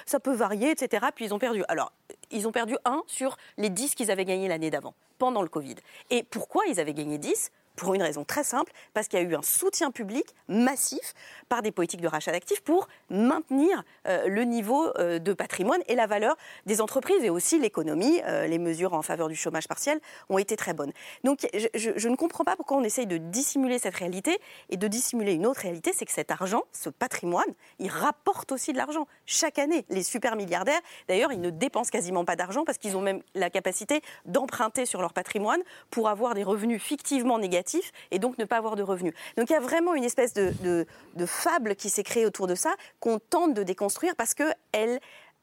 [0.07, 1.07] ça peut varier, etc.
[1.15, 1.63] Puis ils ont perdu.
[1.69, 1.93] Alors,
[2.31, 5.77] ils ont perdu un sur les 10 qu'ils avaient gagnés l'année d'avant, pendant le Covid.
[6.11, 9.25] Et pourquoi ils avaient gagné 10 pour une raison très simple, parce qu'il y a
[9.25, 11.15] eu un soutien public massif
[11.49, 15.95] par des politiques de rachat d'actifs pour maintenir euh, le niveau euh, de patrimoine et
[15.95, 18.21] la valeur des entreprises et aussi l'économie.
[18.25, 20.93] Euh, les mesures en faveur du chômage partiel ont été très bonnes.
[21.23, 24.39] Donc je, ne comprends pas pourquoi on essaye de dissimuler cette réalité
[24.71, 27.45] et de dissimuler une autre réalité, c'est que cet argent, ce patrimoine,
[27.79, 29.85] il rapporte aussi de l'argent chaque année.
[29.91, 33.51] Les super milliardaires, d'ailleurs, ils ne dépensent quasiment pas d'argent parce qu'ils ont même la
[33.51, 35.61] capacité d'emprunter sur leur patrimoine
[35.91, 37.66] pour avoir des revenus fictivement négatifs
[38.11, 39.15] et donc ne pas avoir de revenus.
[39.37, 42.47] Donc il y a vraiment une espèce de, de- de fable qui s'est créée autour
[42.47, 45.01] de ça qu'on tente de déconstruire parce que elle,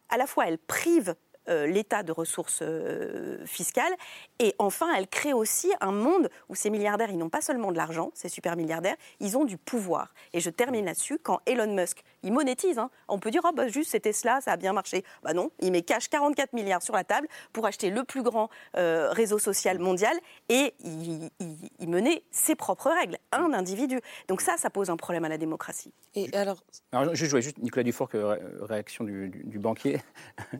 [0.10, 1.16] à la fois, elle prive
[1.50, 3.94] euh, l'État de ressources euh, fiscales
[4.40, 7.78] et enfin, elle crée aussi un monde où ces milliardaires, ils n'ont pas seulement de
[7.78, 10.14] l'argent, ces super milliardaires, ils ont du pouvoir.
[10.34, 12.90] Et je termine là-dessus, quand Elon Musk, il monétise, hein.
[13.08, 15.04] on peut dire, oh, bah, juste c'est Tesla, ça a bien marché.
[15.24, 18.50] Bah non, il met cash 44 milliards sur la table pour acheter le plus grand
[18.78, 20.18] euh, réseau social mondial
[20.50, 24.00] et il, il- il menait ses propres règles, un individu.
[24.28, 25.94] Donc ça, ça pose un problème à la démocratie.
[26.16, 30.02] Et alors, Alors, je jouais juste Nicolas Dufour, que ré- réaction du, du- du banquier.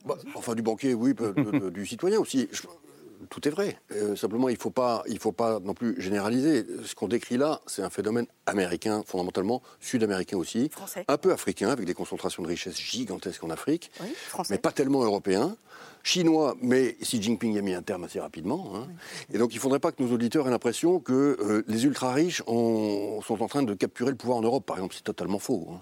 [0.06, 2.48] Bah, enfin, du banquier, oui, de- de- du citoyen aussi.
[2.52, 2.64] Je-
[3.30, 3.80] tout est vrai.
[3.94, 6.66] Euh, simplement, il ne faut, pas- il faut pas non plus généraliser.
[6.84, 11.06] Ce qu'on décrit là, c'est un phénomène américain, fondamentalement, sud-américain aussi, Français.
[11.08, 14.14] un peu africain, avec des concentrations de richesses gigantesques en Afrique, Oui,
[14.50, 15.56] mais pas tellement européen.
[16.04, 18.74] Chinois, mais Xi Jinping y a mis un terme assez rapidement.
[18.76, 18.88] hein.
[19.34, 22.44] Et donc, il ne faudrait pas que nos auditeurs aient l'impression que euh, les ultra-riches
[22.46, 24.96] ont- sont en train de capturer le pouvoir en Europe, par exemple.
[24.96, 25.70] C'est totalement faux.
[25.72, 25.82] hein.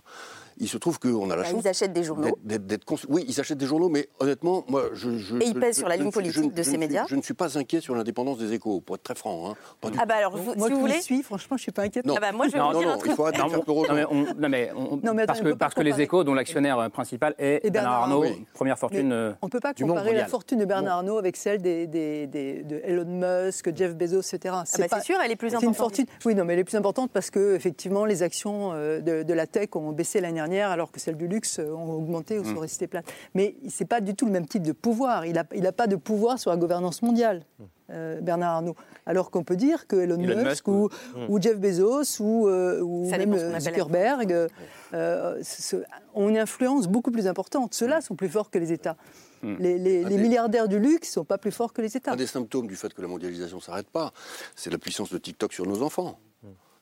[0.63, 1.61] Il se trouve qu'on a la Bah, chance.
[1.63, 2.37] ils achètent des journaux.
[2.85, 5.17] cons- Oui, ils achètent des journaux, mais honnêtement, moi, je.
[5.17, 6.51] je- Et ils je- pèsent je- sur la je ligne ne suis- politique je ne-
[6.51, 7.05] de je ces ne médias.
[7.09, 9.49] Je ne suis pas inquiet sur l'indépendance des échos, pour être très franc.
[9.51, 9.55] hein.
[9.81, 11.01] Pas du Ah bah alors, vous- Moi si vous voulez.
[11.01, 12.05] suis, franchement, je suis pas inquiète.
[12.05, 12.13] Non.
[12.15, 13.11] Ah bah moi, je vais non, vous dire non, un non, truc.
[13.11, 14.07] il faut arrêter de faire mais, peur aux non, mais gens.
[14.11, 17.33] on- non, mais on- Non, mais attends, parce que, parce les échos, dont l'actionnaire principal
[17.39, 20.59] est Et Bernard Bernard Arnault, première fortune euh, on ne peut pas comparer la fortune
[20.59, 23.05] de Bernard Arnault avec celle de Elon
[23.45, 24.53] Musk, Jeff Bezos, etc.
[24.57, 25.75] Ah bah, c'est sûr, elle est plus c'est une importante.
[25.77, 26.05] fortune.
[26.25, 29.33] Oui, non, mais elle est plus importante parce que effectivement, les actions euh, de, de
[29.33, 32.43] la tech ont baissé l'année dernière, alors que celles du luxe euh, ont augmenté ou
[32.43, 33.09] sont restées plates.
[33.35, 35.25] Mais c'est pas du tout le même type de pouvoir.
[35.25, 37.45] Il n'a il a pas de pouvoir sur la gouvernance mondiale.
[37.91, 38.75] euh, Bernard Arnault.
[39.05, 41.25] Alors qu'on peut dire que Elon, Elon Musk, Musk, ou, oui.
[41.27, 44.47] ou Jeff Bezos ou, euh, ou même ce euh, Zuckerberg
[44.93, 45.83] euh, ce-
[46.13, 47.73] ont une influence beaucoup plus importante.
[47.73, 48.95] Ceux-là sont plus forts que les États.
[49.43, 52.11] Les, les- les des- milliardaires du luxe ne sont pas plus forts que les États.
[52.11, 54.13] Un des symptômes du fait que la mondialisation ne s'arrête pas,
[54.55, 56.19] c'est la puissance de TikTok sur nos enfants.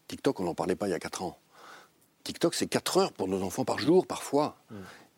[0.07, 1.37] TikTok, on n'en parlait pas il y a 4 ans.
[2.23, 4.57] TikTok, c'est 4 heures pour nos enfants par jour, parfois.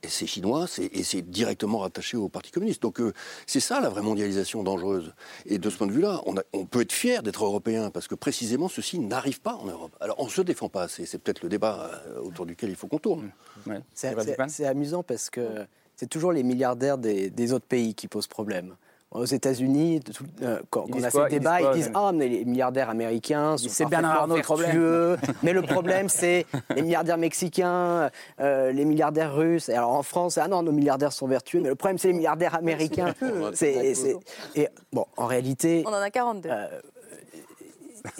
[0.03, 2.81] Et c'est chinois, et c'est directement rattaché au Parti communiste.
[2.81, 3.13] Donc euh,
[3.45, 5.13] c'est ça la vraie mondialisation dangereuse.
[5.45, 8.67] Et de ce point de vue-là, on, peut être fier d'être européen, parce que précisément
[8.67, 9.95] ceci n'arrive pas en Europe.
[9.99, 12.75] Alors on ne se défend pas assez, c'est peut-être le débat euh, autour duquel il
[12.75, 13.29] faut qu'on tourne.
[13.67, 13.79] Ouais.
[13.93, 18.75] C'est amusant parce que c'est toujours les milliardaires des, des autres pays qui posent problème.
[19.12, 20.00] Aux États-Unis,
[20.41, 21.91] euh, quand, on a quoi fait le Ils débat, disent ils.
[21.93, 25.17] Ah, mais les milliardaires américains sont C'est Bernard Arnault vertueux.
[25.43, 29.67] mais le problème, c'est les milliardaires mexicains, euh, les milliardaires russes.
[29.67, 32.13] Et alors en France, ah non, nos milliardaires sont vertueux, mais le problème, c'est les
[32.13, 33.13] milliardaires américains.
[33.54, 34.15] C'est- c'est-
[34.56, 36.50] et bon, en réalité, On en a 42.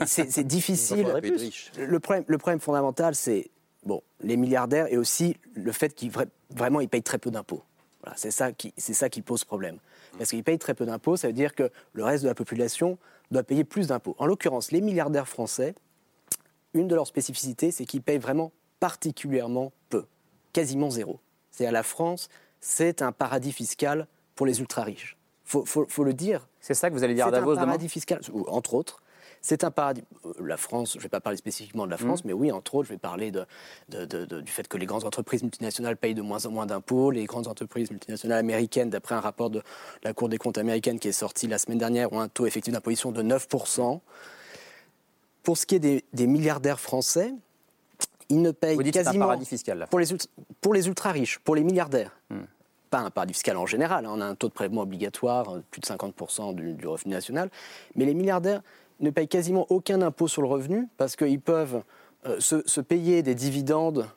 [0.06, 1.08] c'est c'est difficile.
[1.78, 3.50] Le problème, le problème fondamental, c'est
[3.86, 7.62] bon, les milliardaires et aussi le fait qu'ils vra- vraiment ils payent très peu d'impôts.
[8.04, 9.78] Voilà, c'est ça qui c'est ça qui pose problème.
[10.18, 12.98] Parce qu'ils payent très peu d'impôts, ça veut dire que le reste de la population
[13.32, 14.16] doit payer plus d'impôts.
[14.20, 15.74] En l'occurrence, les milliardaires français,
[16.74, 20.06] une de leurs spécificités, c'est qu'ils payent vraiment particulièrement peu,
[20.54, 21.20] quasiment zéro.
[21.50, 25.18] C'est à la France, c'est un paradis fiscal pour les ultra riches.
[25.46, 26.48] Faut, faut, faut le dire.
[26.60, 27.66] C'est ça que vous allez dire à C'est un Davos demain?
[27.66, 29.01] paradis fiscal, entre autres.
[29.44, 30.04] C'est un paradis.
[30.26, 32.28] euh, La France, je ne vais pas parler spécifiquement de la France, Mhm.
[32.28, 33.46] mais oui, entre autres, je vais parler de,
[33.90, 36.66] de- de- de- du fait que les grandes entreprises multinationales payent de moins en moins
[36.68, 37.10] d'impôts.
[37.12, 39.64] Les grandes entreprises multinationales américaines, d'après un rapport de
[40.04, 42.72] la Cour des comptes américaine qui est sorti la semaine dernière, ont un taux effectif
[42.74, 44.02] d'imposition de 9%.
[45.44, 47.34] Pour ce qui est des, des milliardaires français,
[48.30, 49.88] ils ne payent Vous dites que c'est un quasiment paradis fiscal, là.
[49.88, 50.28] pour les, ult-
[50.62, 52.16] pour les ultra riches, pour les milliardaires.
[52.30, 52.42] Hmm.
[52.92, 55.64] Pas un paradis fiscal en général, hein, on a un taux de prélèvement obligatoire, euh,
[55.72, 57.50] plus de 50% du, du revenu national,
[57.96, 58.62] mais les milliardaires
[59.02, 61.84] ne payent quasiment aucun impôt sur le revenu parce qu'ils peuvent
[62.26, 64.08] euh, se, payer des dividendes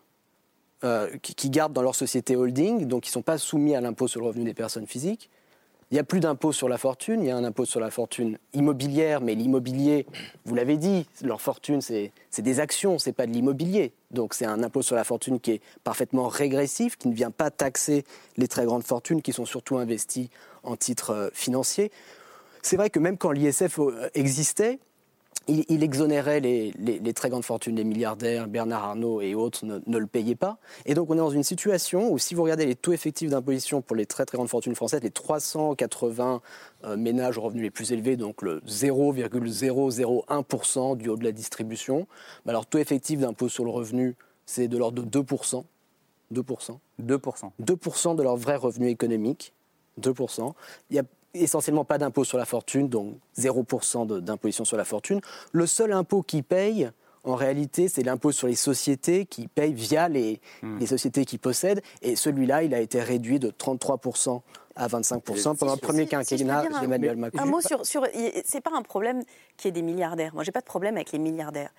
[0.85, 3.81] euh, qui, qui gardent dans leur société holding, donc ils ne sont pas soumis à
[3.81, 5.31] l'impôt sur le revenu des personnes physiques.
[5.91, 7.91] Il n'y a plus d'impôt sur la fortune, il y a un impôt sur la
[7.91, 10.07] fortune immobilière, mais l'immobilier,
[10.45, 13.93] vous l'avez dit, leur fortune, c'est c'est des actions, c'est pas de l'immobilier.
[14.11, 17.51] Donc c'est un impôt sur la fortune qui est parfaitement régressif, qui ne vient pas
[17.51, 18.05] taxer
[18.37, 20.31] les très grandes fortunes qui sont surtout investies
[20.63, 21.93] en titres euh, financiers.
[22.65, 24.79] C'est vrai que même quand l'ISF euh, existait,
[25.49, 29.67] il, il exonérait les, les- les très grandes fortunes, les milliardaires, Bernard Arnault et autres
[29.67, 30.57] ne, ne le payaient pas.
[30.87, 33.83] Et donc on est dans une situation où si vous regardez les taux effectifs d'imposition
[33.83, 36.41] pour les très très grandes fortunes françaises, les 380
[36.85, 42.07] euh, ménages aux revenus les plus élevés, donc le 0,001% du haut de la distribution,
[42.47, 45.65] bah alors taux effectif d'impôt sur le revenu, c'est de l'ordre de 2%.
[46.33, 46.79] 2%.
[47.03, 47.51] 2%.
[47.63, 49.53] 2% de leur vrai revenu économique.
[50.01, 50.55] 2%.
[50.91, 54.85] Il n'y a essentiellement pas d'impôt sur la fortune, donc 0% de- d'imposition sur la
[54.85, 55.21] fortune.
[55.53, 56.91] Le seul impôt qu'ils payent,
[57.25, 60.41] en réalité, c'est l'impôt sur les sociétés qui payent via les,
[60.79, 61.83] les sociétés qui possèdent.
[62.03, 64.43] Et celui-là, il a été réduit de 33%
[64.77, 67.39] à 25% pendant le premier Si quinquennat un- d'Emmanuel Macron.
[67.41, 68.07] Un mot sur, sur
[68.45, 69.23] c'est pas un problème
[69.57, 70.35] qui est des milliardaires.
[70.35, 71.71] Moi, j'ai pas de problème avec les milliardaires.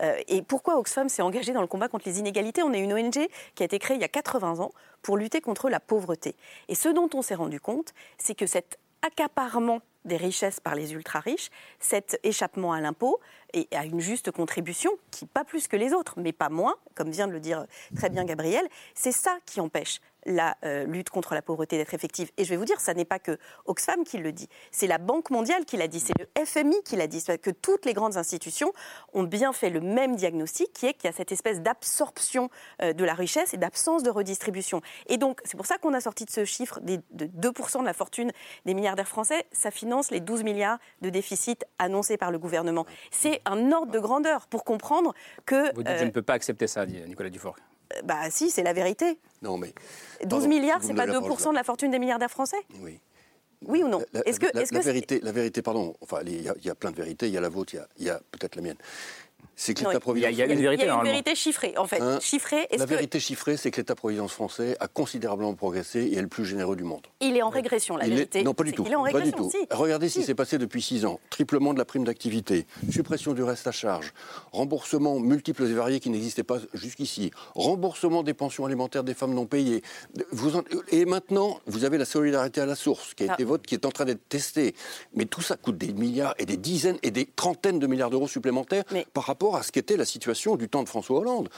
[0.00, 2.62] Euh, et pourquoi Oxfam s'est engagé dans le combat contre les inégalités?
[2.62, 4.70] On est une ONG qui a été créée il y a 80 ans
[5.02, 6.34] pour lutter contre la pauvreté.
[6.68, 10.92] Et ce dont on s'est rendu compte, c'est que cet accaparement des richesses par les
[10.92, 13.20] ultra-riches, cet échappement à l'impôt
[13.54, 17.10] et à une juste contribution, qui pas plus que les autres, mais pas moins, comme
[17.10, 21.34] vient de le dire très bien Gabriel, c'est ça qui empêche la euh, lutte contre
[21.34, 22.30] la pauvreté d'être effective.
[22.36, 24.98] Et je vais vous dire, ça n'est pas que Oxfam qui le dit, c'est la
[24.98, 27.94] Banque mondiale qui l'a dit, c'est le FMI qui l'a dit, c'est que toutes les
[27.94, 28.72] grandes institutions
[29.12, 32.50] ont bien fait le même diagnostic, qui est qu'il y a cette espèce d'absorption
[32.82, 34.80] euh, de la richesse et d'absence de redistribution.
[35.06, 37.86] Et donc, c'est pour ça qu'on a sorti de ce chiffre des, de 2% de
[37.86, 38.32] la fortune
[38.64, 42.86] des milliardaires français, ça finance les 12 milliards de déficit annoncés par le gouvernement.
[43.10, 45.14] C'est un ordre de grandeur pour comprendre
[45.46, 45.74] que...
[45.74, 47.56] Vous dites, je euh, ne peux pas accepter ça, dit Nicolas Dufort.
[48.04, 49.18] bah si, c'est la vérité.
[49.42, 49.72] Non, mais.
[50.22, 52.56] 12 Pardon, milliards, c'est pas donnez la parole, 2% de la fortune des milliardaires français?
[52.80, 52.98] Oui.
[53.66, 55.94] Oui ou non La, Est-ce que, la- est-ce la que c'est- vérité, la vérité, pardon,
[56.02, 57.72] enfin, il y, a- il y a plein de vérités, il y a la vôtre,
[57.74, 58.76] il y a, il y a peut-être la mienne.
[59.56, 60.30] C'est que l'État-providence.
[60.32, 62.00] il y a une vérité, Il y a une vérité chiffrée, en fait.
[62.00, 66.22] Hein chiffrée, La que vérité chiffrée, c'est que l'État-providence français a considérablement progressé et est
[66.22, 67.06] le plus généreux du monde.
[67.20, 68.82] il est en régression, la Il est- vérité Non, pas du tout.
[68.84, 69.50] qu'il est en Pas du régression, tout.
[69.50, 69.66] si.
[69.70, 71.20] Regardez ce qui s'est passé depuis six ans.
[71.30, 74.12] Triplement de la prime d'activité, suppression du reste à charge,
[74.52, 79.46] remboursement multiples et variés qui n'existaient pas jusqu'ici, remboursement des pensions alimentaires des femmes non
[79.46, 79.82] payées.
[80.32, 83.34] Vous en- Et maintenant, vous avez la solidarité à la source qui a Ah.
[83.34, 84.74] été vote, qui est en train d'être testée.
[85.14, 88.28] Mais tout ça coûte des milliards et des dizaines et des trentaines de milliards d'euros
[88.28, 91.48] supplémentaires par rapport à ce qu'était la situation du temps de François Hollande.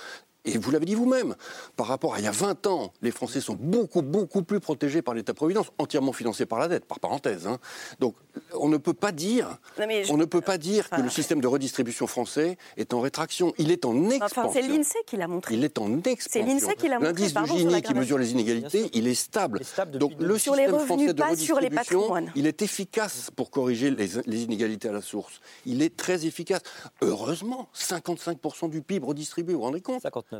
[0.47, 1.35] Et vous l'avez dit vous-même,
[1.77, 5.03] par rapport à il y a 20 ans, les Français sont beaucoup, beaucoup plus protégés
[5.03, 7.47] par l'État-providence, entièrement financé par la dette, par parenthèse.
[7.47, 7.59] hein.
[8.01, 8.15] Donc,
[8.55, 9.59] on ne peut pas dire,
[10.05, 13.53] je- on ne peut pas dire que le système de redistribution français est en rétraction.
[13.59, 14.43] Il est en expansion.
[14.43, 15.55] Enfin, c'est l'INSEE qui l'a montré.
[15.55, 16.29] Il est en expansion.
[16.31, 19.61] C'est l'INSEE qui l'a montré, L'indice sur Gini qui mesure les inégalités, il est stable.
[19.95, 22.33] Donc le Sur les système revenus, français de pas sur les redistribution, patrimoines.
[22.37, 25.41] il est efficace pour corriger les, les inégalités à la source.
[25.65, 26.61] Il est très efficace.
[27.03, 30.03] Heureusement, 55% du PIB redistribué, vous vous rendez compte?
[30.03, 30.36] 59.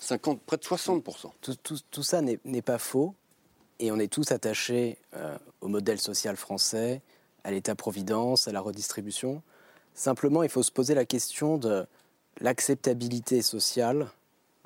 [0.00, 1.30] 50, près de 60%.
[1.40, 3.14] Tout, tout- tout ça n'est n'est pas faux.
[3.80, 7.02] Et on est tous attachés euh, au modèle social français,
[7.42, 9.42] à l'État-providence, à la redistribution.
[9.94, 11.86] Simplement, il faut se poser la question de
[12.40, 14.08] l'acceptabilité sociale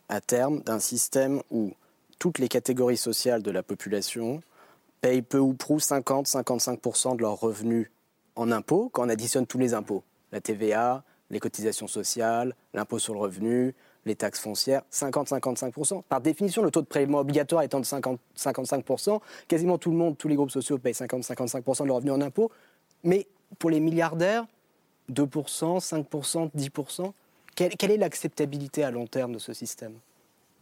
[0.09, 1.73] à terme d'un système où
[2.19, 4.43] toutes les catégories sociales de la population
[5.01, 7.91] payent peu ou prou 50-55% de leurs revenus
[8.37, 10.03] en impôts quand on additionne tous les impôts.
[10.33, 13.75] La TVA, les cotisations sociales, l'impôt sur le revenu,
[14.05, 16.03] les taxes foncières, 50-55%.
[16.09, 20.17] Par définition, le taux de prélèvement obligatoire étant de 50 55%, quasiment tout le monde,
[20.17, 22.51] tous les groupes sociaux payent 50-55% de leurs revenus en impôts.
[23.05, 23.27] Mais
[23.59, 24.47] pour les milliardaires,
[25.11, 27.13] 2%, 5%, 10%,
[27.55, 29.95] quelle, est l'acceptabilité à long terme de ce système?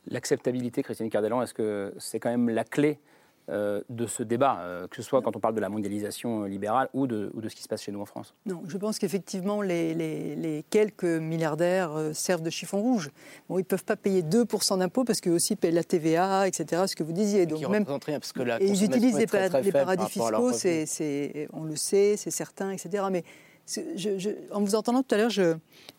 [0.09, 2.99] L'acceptabilité, Christine Cardellan, est-ce que c'est quand même la clé
[3.48, 6.48] euh, de ce débat, euh, que ce soit quand on parle de la mondialisation euh,
[6.48, 8.76] libérale ou de, ou de ce qui se passe chez nous en France Non, je
[8.76, 13.11] pense qu'effectivement, les, les- les quelques milliardaires euh, servent de chiffon rouge.
[13.48, 16.82] Bon, ils ne peuvent pas payer 2% d'impôts parce qu'eux aussi payent la TVA, etc.,
[16.87, 17.46] ce que vous disiez.
[17.46, 21.62] Donc même, rien, parce que la et ils utilisent faible paradis fiscaux, c'est, c'est- on
[21.64, 23.04] le sait, c'est certain, etc.
[23.11, 23.22] Mais
[23.66, 25.55] je- je- en vous entendant tout à l'heure, je,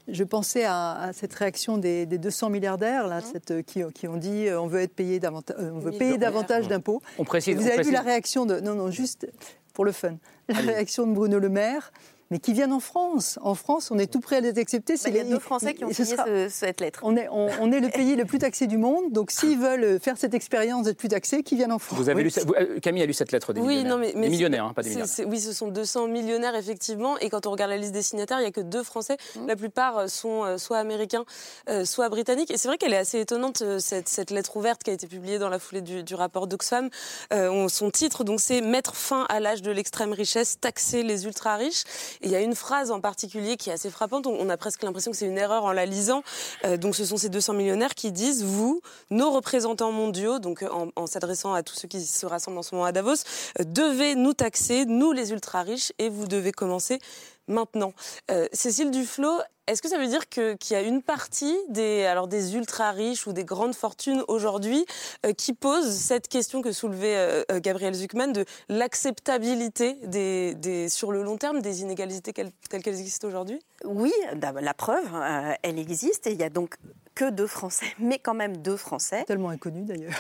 [0.07, 4.07] je pensais à, à cette réaction des, des 200 milliardaires là, cette, euh, qui, qui
[4.07, 7.01] ont dit euh, on veut être payé davantage, euh, on veut payer davantage d'impôts.
[7.17, 9.27] On précise- vous on avez précise- vu la réaction de non non juste
[9.73, 10.15] pour le fun,
[10.49, 10.67] la Allez.
[10.73, 11.91] réaction de Bruno Le Maire.
[12.29, 13.39] Mais qui viennent en France.
[13.41, 14.95] En France, on est tout prêt à les accepter.
[15.05, 16.99] Mais il y a deux Français qui ont ce signé sera- ce- cette lettre.
[17.03, 19.11] On est, on, on est le pays le plus taxé du monde.
[19.13, 21.97] Donc, s'ils veulent faire cette expérience d'être plus taxés, qu'ils viennent en France.
[21.99, 22.29] Vous avez Oui.
[22.35, 23.91] lu, vous- euh, Camille a lu cette lettre des Oui, millionnaires.
[23.93, 27.17] non, mais, mais des millionnaires, hein, pas des c'est- Oui, ce sont 200 millionnaires, effectivement.
[27.19, 29.17] Et quand on regarde la liste des signataires, il n'y a que deux Français.
[29.35, 29.47] Mmh.
[29.47, 31.23] La plupart euh, sont euh, soit américains,
[31.69, 32.51] euh, soit britanniques.
[32.51, 35.39] Et c'est vrai qu'elle est assez étonnante, cette, cette lettre ouverte qui a été publiée
[35.39, 36.89] dans la foulée du, du rapport d'Oxfam.
[37.33, 41.25] Euh, on- son titre, donc, c'est Mettre fin à l'âge de l'extrême richesse, taxer les
[41.25, 41.83] ultra-riches.
[42.21, 44.27] Il y a une phrase en particulier qui est assez frappante.
[44.27, 46.23] On, a presque l'impression que c'est une erreur en la lisant.
[46.65, 50.69] Euh, donc, ce sont ces 200 millionnaires qui disent Vous, nos représentants mondiaux, donc euh,
[50.95, 53.13] en, s'adressant à tous ceux qui se rassemblent en ce moment à Davos,
[53.59, 56.99] euh, devez nous taxer, nous les ultra-riches, et vous devez commencer
[57.47, 57.93] maintenant.
[58.31, 62.27] Euh, Cécile Duflot, est-ce que ça veut dire qu'il y a une partie des, alors
[62.29, 64.85] des ultra-riches ou des grandes fortunes aujourd'hui
[65.25, 67.15] euh, qui pose cette question que soulevait
[67.51, 72.99] euh, Gabriel Zuckman de l'acceptabilité des, des- sur le long terme des inégalités telles qu'elles
[72.99, 73.59] existent aujourd'hui?
[73.83, 76.75] Oui, la preuve, euh, elle existe et il y a donc
[77.15, 79.23] que deux Français, mais quand même deux Français.
[79.25, 80.13] Tellement inconnus d'ailleurs.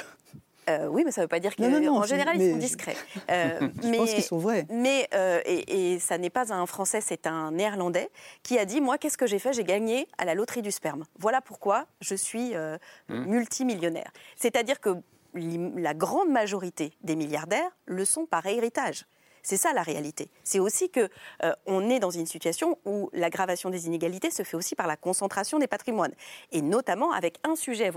[0.69, 2.39] Euh, oui, mais ça ne veut pas dire Non, non, non, qu'en c'est- général, ils
[2.45, 2.95] mais sont discrets.
[3.31, 4.65] Euh, Je pense qu'ils sont vrais.
[4.69, 8.09] Mais, euh, et, et ça n'est pas un Français, c'est un Néerlandais
[8.43, 9.53] qui a dit Moi, qu'est-ce que j'ai fait?
[9.53, 11.05] J'ai gagné à la loterie du sperme.
[11.19, 12.77] Voilà pourquoi je suis euh,
[13.09, 13.25] Mmh.
[13.25, 14.11] multimillionnaire.
[14.35, 14.89] C'est-à-dire que
[15.33, 19.05] la grande majorité des milliardaires le sont par héritage.
[19.47, 20.27] C'est ça la réalité.
[20.43, 21.07] C'est aussi que
[21.45, 24.97] euh, on est dans une situation où l'aggravation des inégalités se fait aussi par la
[24.97, 26.11] concentration des patrimoines,
[26.51, 27.89] et notamment avec un sujet.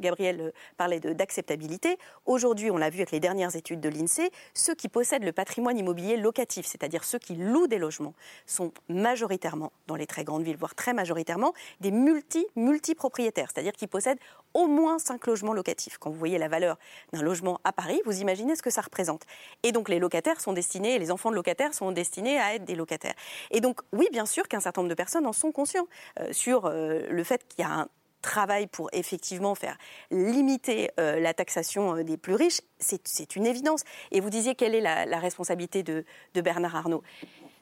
[0.00, 1.96] Gabriel euh, parlait d'acceptabilité.
[2.24, 5.78] Aujourd'hui, on l'a vu avec les dernières études de l'Insee, ceux qui possèdent le patrimoine
[5.78, 8.14] immobilier locatif, c'est-à-dire ceux qui louent des logements,
[8.44, 13.86] sont majoritairement dans les très grandes villes, voire très majoritairement des multi multi-propriétaires, c'est-à-dire qui
[13.86, 14.18] possèdent
[14.56, 15.98] au moins cinq logements locatifs.
[15.98, 16.78] Quand vous voyez la valeur
[17.12, 19.22] d'un logement à Paris, vous imaginez ce que ça représente.
[19.62, 22.74] Et donc les locataires sont destinés, les enfants de locataires sont destinés à être des
[22.74, 23.14] locataires.
[23.50, 25.86] Et donc oui, bien sûr qu'un certain nombre de personnes en sont conscients
[26.20, 27.88] euh, sur euh, le fait qu'il y a un
[28.22, 29.76] travail pour effectivement faire
[30.10, 33.82] limiter euh, la taxation des plus riches, c'est une évidence.
[34.10, 36.02] Et vous disiez quelle est la, responsabilité de,
[36.34, 37.02] Bernard Arnault?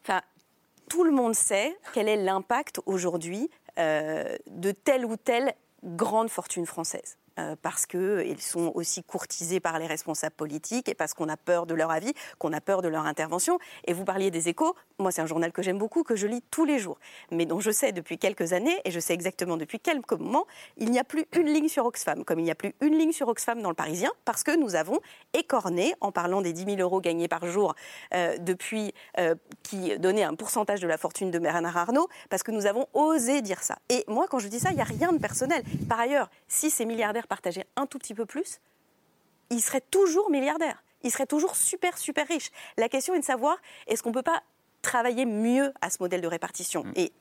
[0.04, 0.22] Enfin,
[0.88, 5.52] tout le monde sait quel est l'impact aujourd'hui de telle ou telle
[5.84, 7.18] grande fortune française.
[7.38, 11.66] Euh, parce qu'ils sont aussi courtisés par les responsables politiques et parce qu'on a peur
[11.66, 13.58] de leur avis, qu'on a peur de leur intervention.
[13.86, 16.42] Et vous parliez des échos, moi c'est un journal que j'aime beaucoup, que je lis
[16.50, 16.98] tous les jours,
[17.30, 20.90] mais dont je sais depuis quelques années, et je sais exactement depuis quelques moments, il
[20.90, 23.28] n'y a plus une ligne sur Oxfam, comme il n'y a plus une ligne sur
[23.28, 25.00] Oxfam dans le Parisien, parce que nous avons
[25.32, 27.74] écorné, en parlant des 10 000 euros gagnés par jour
[28.14, 32.50] euh, depuis, euh, qui donnait un pourcentage de la fortune de Bernard Arnault, parce que
[32.50, 33.78] nous avons osé dire ça.
[33.88, 35.62] Et moi, quand je dis ça, il n'y a rien de personnel.
[35.88, 38.60] Par ailleurs, si ces milliardaires partageaient un tout petit peu plus,
[39.50, 40.82] ils seraient toujours milliardaires.
[41.02, 42.50] Ils seraient toujours super, super riches.
[42.78, 43.56] La question est de savoir,
[43.86, 44.42] est-ce qu'on ne peut pas
[44.82, 46.84] travailler mieux à ce modèle de répartition?
[46.96, 47.12] Et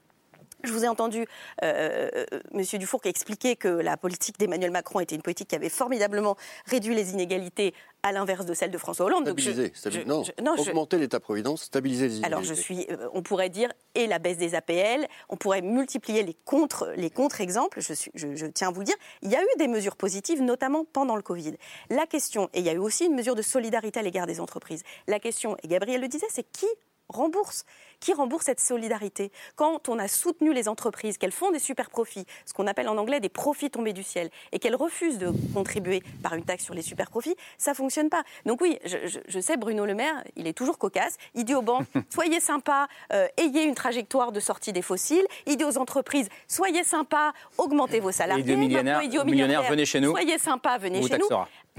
[0.63, 1.25] je vous ai entendu,
[1.63, 5.55] euh, euh, Monsieur Dufour, qui expliquait que la politique d'Emmanuel Macron était une politique qui
[5.55, 7.73] avait formidablement réduit les inégalités,
[8.05, 9.23] à l'inverse de celle de François Hollande.
[9.25, 12.55] Donc je- Stabiliser, stabi- je- non, je- non, je- augmenter l'État-providence, stabiliser les alors inégalités.
[12.55, 16.33] je suis, euh, on pourrait dire et la baisse des APL, on pourrait multiplier les
[16.33, 17.79] contre, les contre-exemples.
[17.81, 21.15] Je tiens à vous le dire, il y a eu des mesures positives, notamment pendant
[21.15, 21.53] le Covid.
[21.89, 24.41] La question, et il y a eu aussi une mesure de solidarité à l'égard des
[24.41, 24.83] entreprises.
[25.07, 26.67] La question, et Gabriel le disait, c'est qui
[27.13, 27.63] rembourse
[27.99, 32.25] Qui rembourse cette solidarité Quand on a soutenu les entreprises, qu'elles font des super profits,
[32.45, 36.03] ce qu'on appelle en anglais des profits tombés du ciel, et qu'elles refusent de contribuer
[36.21, 38.23] par une taxe sur les super profits, ça fonctionne pas.
[38.45, 41.15] Donc oui, je, je- je sais, Bruno Le Maire, il est toujours cocasse.
[41.35, 45.25] Il dit aux banques, soyez sympas, euh, ayez une trajectoire de sortie des fossiles.
[45.45, 48.43] Il dit aux entreprises, soyez sympas, augmentez vos salariés.
[48.67, 50.09] millionnaires, il dit aux millionnaires, venez chez nous.
[50.11, 51.27] Soyez sympas, venez chez nous.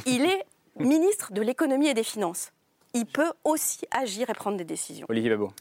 [0.06, 0.44] Il est
[0.78, 2.50] ministre de l'économie et des finances.
[2.94, 5.06] Il peut aussi agir et prendre des décisions.
[5.08, 5.52] Olivier Babot.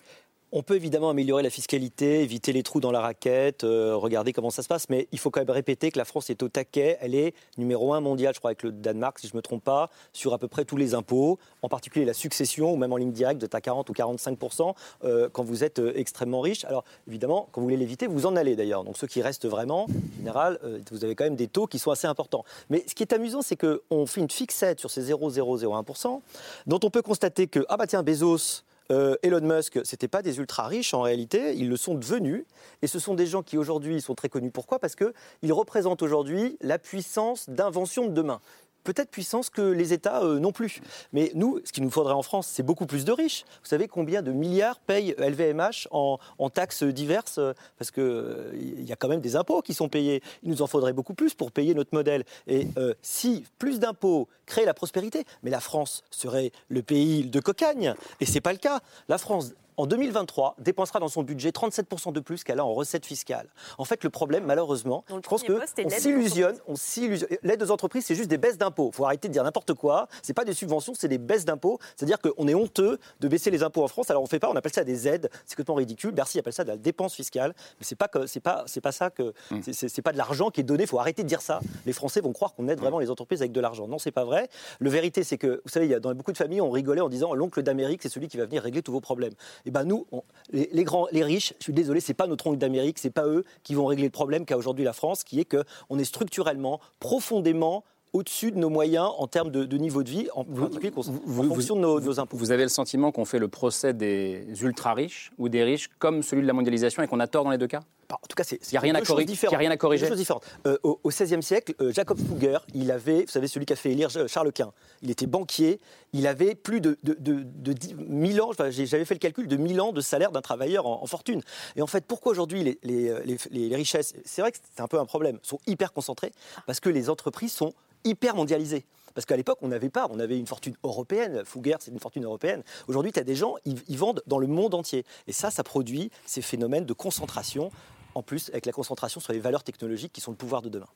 [0.56, 4.51] On peut évidemment améliorer la fiscalité, éviter les trous dans la raquette, euh, regarder comment
[4.51, 6.99] ça se passe, mais il faut quand même répéter que la France est au taquet.
[7.01, 9.64] Elle est numéro un mondial, je crois, avec le Danemark, si je ne me trompe
[9.64, 12.97] pas, sur à peu près tous les impôts, en particulier la succession, ou même en
[12.97, 14.76] ligne directe, de à 40 ou 45%
[15.06, 16.66] euh, quand vous êtes euh, extrêmement riche.
[16.66, 18.84] Alors évidemment, quand vous voulez l'éviter, vous en allez d'ailleurs.
[18.84, 21.80] Donc ceux qui restent vraiment, en général, euh, vous avez quand même des taux qui
[21.80, 22.45] sont assez importants.
[22.70, 26.22] Mais ce qui est amusant, c'est qu'on fait une fixette sur ces 0,001%,
[26.68, 30.38] dont on peut constater que, ah bah tiens, Bezos, euh, Elon Musk, c'était pas des
[30.38, 32.45] ultra riches en réalité, ils le sont devenus.
[32.81, 34.51] Et ce sont des gens qui aujourd'hui sont très connus.
[34.51, 34.79] Pourquoi?
[34.79, 38.41] Parce qu'ils représentent aujourd'hui la puissance d'invention de demain.
[38.84, 40.81] Peut-être puissance que les États euh, non plus.
[41.13, 43.45] Mais nous, ce qu'il nous faudrait en France, c'est beaucoup plus de riches.
[43.63, 46.19] Vous savez combien de milliards paye LVMH en,
[46.49, 50.21] taxes diverses euh, Parce qu'il y a quand même des impôts qui sont payés.
[50.43, 52.23] Il nous en faudrait beaucoup plus pour payer notre modèle.
[52.47, 57.39] Et euh, si plus d'impôts créent la prospérité, mais la France serait le pays de
[57.39, 57.95] cocagne.
[58.19, 58.81] Et c'est pas le cas.
[59.07, 63.05] La France, en 2023, dépensera dans son budget 37% de plus qu'elle a en recettes
[63.05, 63.47] fiscales.
[63.78, 65.59] En fait, le problème, malheureusement, je pense qu'on
[66.01, 66.55] s'illusionne.
[66.67, 67.30] On s'illusionne.
[67.43, 68.89] L'aide aux entreprises, c'est juste des baisses d'impôts.
[68.93, 70.07] Il faut arrêter de dire n'importe quoi.
[70.21, 71.80] C'est pas des subventions, c'est des baisses d'impôts.
[71.95, 74.09] C'est-à-dire qu'on est honteux de baisser les impôts en France.
[74.09, 75.30] Alors on fait pas, on appelle ça des aides.
[75.45, 76.11] C'est complètement ridicule.
[76.11, 77.53] Bercy appelle ça de la dépense fiscale.
[77.80, 80.17] Mais c'est pas que c'est pas c'est pas ça que c'est- c'est c'est pas de
[80.17, 80.84] l'argent qui est donné.
[80.84, 81.59] Il faut arrêter de dire ça.
[81.86, 83.88] Les Français vont croire qu'on aide vraiment les entreprises avec de l'argent.
[83.88, 84.49] Non, c'est pas vrai.
[84.80, 87.01] Le vérité, c'est que vous savez, il y a dans beaucoup de familles, on rigolait
[87.01, 89.34] en disant l'oncle d'Amérique, c'est celui qui va venir régler tous vos problèmes.
[89.66, 92.47] Et ben nous, on- les, les grands, les riches, je suis désolé, c'est pas notre
[92.47, 95.39] oncle d'Amérique, c'est pas eux qui vont régler le problème qu'a aujourd'hui la France, qui
[95.39, 100.03] est que on est structurellement, profondément au-dessus de nos moyens en termes de, de niveau
[100.03, 102.38] de vie, en fonction de nos, de nos impôts.
[102.38, 106.22] Vous avez le sentiment qu'on fait le procès des ultra riches ou des riches comme
[106.22, 107.82] celui de la mondialisation et qu'on a tort dans les deux cas?
[108.12, 109.58] En tout cas, Il n'y a, rien à corriger- il y a différentes.
[109.60, 110.04] rien à corriger.
[110.06, 110.43] Deux choses différentes.
[110.68, 113.91] Euh, au, XVIe siècle, euh, Jacob Fugger, il avait, vous savez, celui qui a fait
[113.91, 115.80] élire euh, Charles Quint, il était banquier,
[116.14, 119.47] il avait plus de, de, de, de 10 1000 ans, enfin, j'avais fait le calcul,
[119.47, 121.41] de 1000 ans de salaire d'un travailleur en, en fortune.
[121.76, 124.82] Et en fait, pourquoi aujourd'hui les, les, les- les- les richesses, c'est vrai que c'est
[124.82, 126.32] un peu un problème, sont hyper concentrées
[126.68, 127.74] Parce que les entreprises sont
[128.06, 128.86] hyper mondialisées.
[129.14, 131.43] Parce qu'à l'époque, on n'avait pas, on avait une fortune européenne.
[131.45, 132.64] Fugger, c'est une fortune européenne.
[132.88, 135.05] Aujourd'hui, tu as des gens, ils, ils vendent dans le monde entier.
[135.28, 137.72] Et ça, ça produit ces phénomènes de concentration,
[138.16, 140.88] en plus avec la concentration sur les valeurs technologiques qui sont le pouvoir de demain.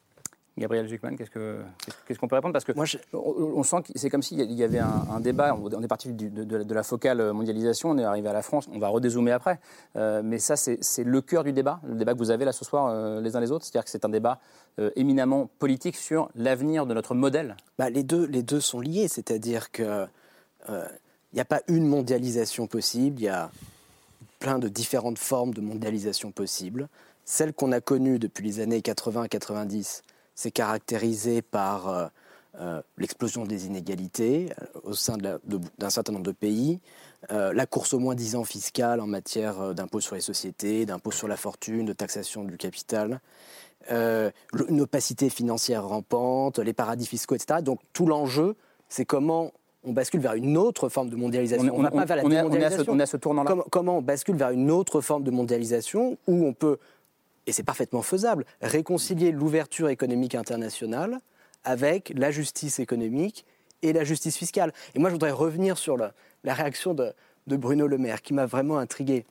[0.58, 1.60] Gabriel Zuckman, qu'est-ce que-
[2.08, 2.54] qu'est-ce qu'on peut répondre?
[2.54, 2.72] Parce que
[3.14, 3.24] on,
[3.60, 5.56] on sent que c'est comme s'il y avait un, un débat.
[5.56, 8.68] On est parti du- de, la focale mondialisation, on est arrivé à la France.
[8.74, 9.60] On va redézoomer après.
[9.96, 12.66] Euh, mais ça, c'est le cœur du débat, le débat que vous avez là ce
[12.66, 13.66] soir euh, les uns les autres.
[13.66, 14.40] C'est-à-dire que c'est un débat
[14.80, 17.56] euh, éminemment politique sur l'avenir de notre modèle.
[17.78, 20.06] Bah, les, deux, les deux sont liés, c'est-à-dire que
[20.70, 20.86] euh,
[21.34, 23.52] il n'y a pas une mondialisation possible, il y a
[24.40, 26.88] plein de différentes formes de mondialisation possibles.
[27.26, 30.02] Celle qu'on a connue depuis les années 80-90,
[30.38, 32.06] c'est caractérisé par euh,
[32.62, 36.80] euh, l'explosion des inégalités euh, au sein d'un certain nombre de pays,
[37.32, 40.86] euh, la course au moins 10 ans fiscale en matière euh, d'impôt sur les sociétés,
[40.86, 43.20] d'impôt sur la fortune, de taxation du capital,
[43.92, 44.30] euh,
[44.70, 47.62] une opacité financière rampante, les paradis fiscaux, etc.
[47.64, 48.56] Donc tout l'enjeu,
[48.90, 49.52] c'est comment
[49.84, 51.74] on bascule vers une autre forme de mondialisation.
[51.76, 52.94] On on- pas vers la est à- on est à ce- démondialisation.
[52.94, 53.50] on est à ce tournant-là.
[53.50, 56.78] Comment, comment on bascule vers une autre forme de mondialisation où on peut,
[57.48, 61.20] et c'est parfaitement faisable, réconcilier l'ouverture économique internationale
[61.64, 63.46] avec la justice économique
[63.82, 64.74] et la justice fiscale.
[64.94, 67.14] Et moi, je voudrais revenir sur la, la réaction de,
[67.48, 69.26] de Bruno Le Maire, qui m'a vraiment intrigué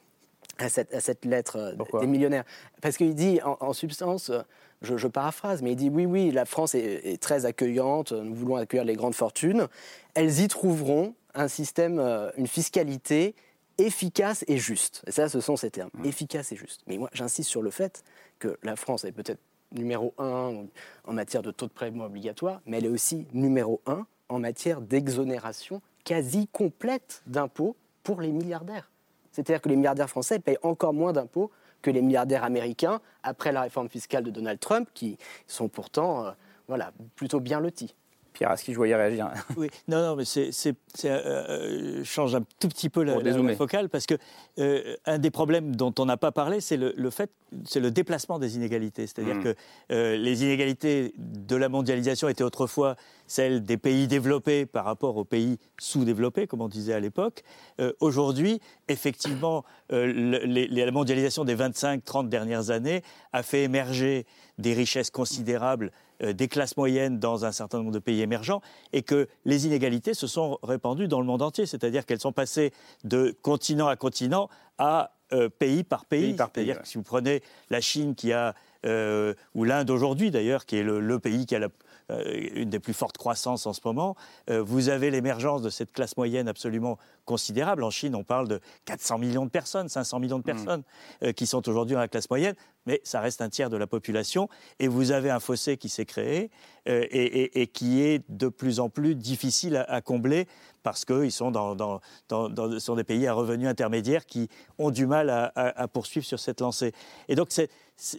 [0.59, 2.45] à cette, à cette lettre euh, des millionnaires.
[2.81, 4.41] Parce qu'il dit, en, en substance, euh,
[4.83, 8.35] je, je, paraphrase, mais il dit oui, oui, la France est, est, très accueillante, nous
[8.35, 9.69] voulons accueillir les grandes fortunes.
[10.14, 13.35] Elles y trouveront un système, euh, une fiscalité
[13.79, 15.03] efficace et juste.
[15.07, 16.05] Et ça, ce sont ces termes, mmh.
[16.07, 16.83] efficace et juste.
[16.87, 18.05] Mais moi, j'insiste sur le fait
[18.39, 19.41] que la France est peut-être
[19.72, 20.66] numéro un
[21.05, 24.81] en matière de taux de prélèvement obligatoire, mais elle est aussi numéro un en matière
[24.81, 28.91] d'exonération quasi complète d'impôts pour les milliardaires.
[29.33, 31.51] C'est-à-dire que les milliardaires français payent encore moins d'impôts
[31.83, 36.31] que les milliardaires américains après la réforme fiscale de Donald Trump, qui sont pourtant euh,
[36.68, 37.95] voilà, plutôt bien lotis.
[38.37, 40.74] Pierre, que je voyais réagir Oui, non, non, mais c'est, c'est
[41.07, 44.14] euh, change un tout petit peu la, la, la focale parce que
[44.59, 47.30] euh, un des problèmes dont on n'a pas parlé, c'est le, le, fait,
[47.64, 49.07] c'est le déplacement des inégalités.
[49.07, 49.43] C'est-à-dire mmh.
[49.43, 49.55] que
[49.91, 52.97] euh, les inégalités de la mondialisation étaient autrefois
[53.27, 57.43] celles des pays développés par rapport aux pays sous-développés, comme on disait à l'époque.
[57.81, 60.07] Euh, aujourd'hui, effectivement, euh,
[60.45, 63.03] les, la mondialisation des 25-30 dernières années
[63.33, 64.27] a fait émerger
[64.59, 68.62] des richesses considérables euh, des classes moyennes dans un certain nombre de pays émergents
[68.95, 72.72] et que les inégalités se sont répandues dans le monde entier, c'est-à-dire qu'elles sont passées
[73.05, 74.49] de continent à continent
[74.79, 76.33] à euh, pays par pays.
[76.33, 76.83] pays c'est-à-dire ouais.
[76.83, 78.55] que si vous prenez la Chine qui a,
[78.87, 81.68] euh, ou l'Inde aujourd'hui d'ailleurs, qui est le, le, pays qui a la,
[82.09, 84.16] une des plus fortes croissances en ce moment,
[84.50, 87.85] euh, vous avez l'émergence de cette classe moyenne absolument considérable.
[87.85, 91.27] En Chine, on parle de 400 millions de personnes, 500 millions de personnes mmh.
[91.27, 92.55] euh, qui sont aujourd'hui dans la classe moyenne,
[92.87, 94.49] mais ça reste un tiers de la population.
[94.79, 96.51] Et vous avez un fossé qui s'est créé
[96.89, 100.47] euh, et, et, et, qui est de plus en plus difficile à, à combler
[100.83, 104.49] parce qu'ils sont dans, dans, dans, dans, sont des pays à revenus intermédiaires qui
[104.79, 106.93] ont du mal à, à, à poursuivre sur cette lancée.
[107.29, 107.68] Et donc, c'est,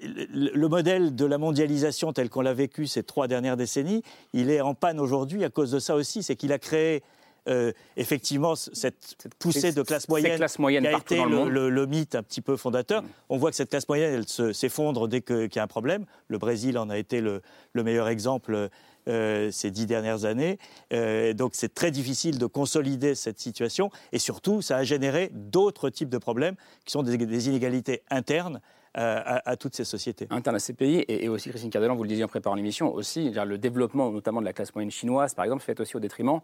[0.04, 4.04] le, le modèle de la mondialisation tel qu'on l'a vécu ces trois dernières décennies,
[4.34, 6.24] il est en panne aujourd'hui à cause de ça aussi.
[6.24, 7.04] C'est qu'il a créé
[7.48, 11.70] euh, effectivement cette poussée de classe moyenne, classe moyenne qui a été le, le, le,
[11.70, 13.04] le, mythe un petit peu fondateur.
[13.04, 13.08] Mmh.
[13.30, 16.06] On voit que cette classe moyenne, elle s'effondre dès qu'il y a un problème.
[16.28, 17.42] Le Brésil en a été le,
[17.74, 18.70] meilleur exemple
[19.08, 20.58] euh, ces dix dernières années.
[20.94, 25.90] Euh, donc c'est très difficile de consolider cette situation et surtout ça a généré d'autres
[25.90, 28.60] types de problèmes qui sont des, des inégalités internes
[28.94, 30.28] à, à, toutes ces sociétés.
[30.32, 32.92] Interne à ces pays, et, et aussi, Christine Cardelan, vous le disiez en préparant l'émission,
[32.92, 36.42] aussi, le développement notamment de la classe moyenne chinoise, par exemple, fait aussi au détriment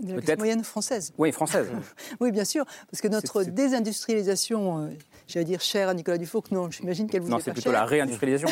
[0.00, 1.12] de la classe moyenne française.
[1.18, 1.68] Oui, française.
[2.20, 3.52] oui, bien sûr, parce que notre c est, c est...
[3.52, 4.88] désindustrialisation, euh,
[5.26, 7.80] j'allais dire chère à Nicolas Dufour, non, j'imagine qu'elle vous Non, c'est plutôt chère.
[7.80, 8.48] la réindustrialisation.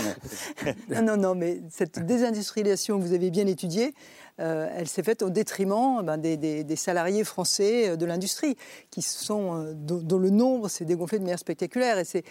[0.64, 0.74] Mais...
[0.88, 3.94] non, non, non, mais cette désindustrialisation que vous avez bien étudiée,
[4.40, 8.56] euh, elle s'est faite au détriment ben, des, des, des, salariés français euh, de l'industrie,
[8.90, 11.98] qui sont, euh, dont, dont, le nombre s'est dégonflé de manière spectaculaire.
[11.98, 12.24] Et c'est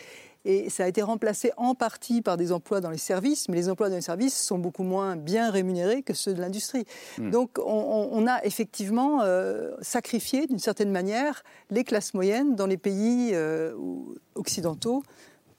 [0.46, 3.70] et ça a été remplacé en partie par des emplois dans les services, mais les
[3.70, 6.86] emplois dans les services sont beaucoup moins bien rémunérés que ceux de l'industrie.
[7.18, 7.30] Mmh.
[7.32, 12.78] Donc on, on, a effectivement euh, sacrifié d'une certaine manière les classes moyennes dans les
[12.78, 13.74] pays euh,
[14.36, 15.04] occidentaux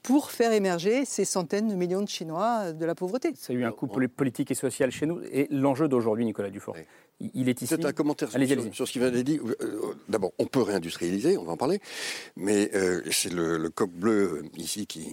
[0.03, 3.33] pour faire émerger ces centaines de millions de Chinois de la pauvreté.
[3.35, 5.19] Ça a eu un coup politique et social chez nous.
[5.31, 6.83] Et l'enjeu d'aujourd'hui, Nicolas Dufour, oui.
[7.19, 7.75] Il est ici.
[7.75, 9.39] C'est un commentaire sur, sur, sur, ce qui vient d'être dit.
[9.61, 11.79] Euh, D'abord, on peut réindustrialiser, on va en parler,
[12.35, 15.07] mais euh, c'est le, le, coq bleu euh, ici qui,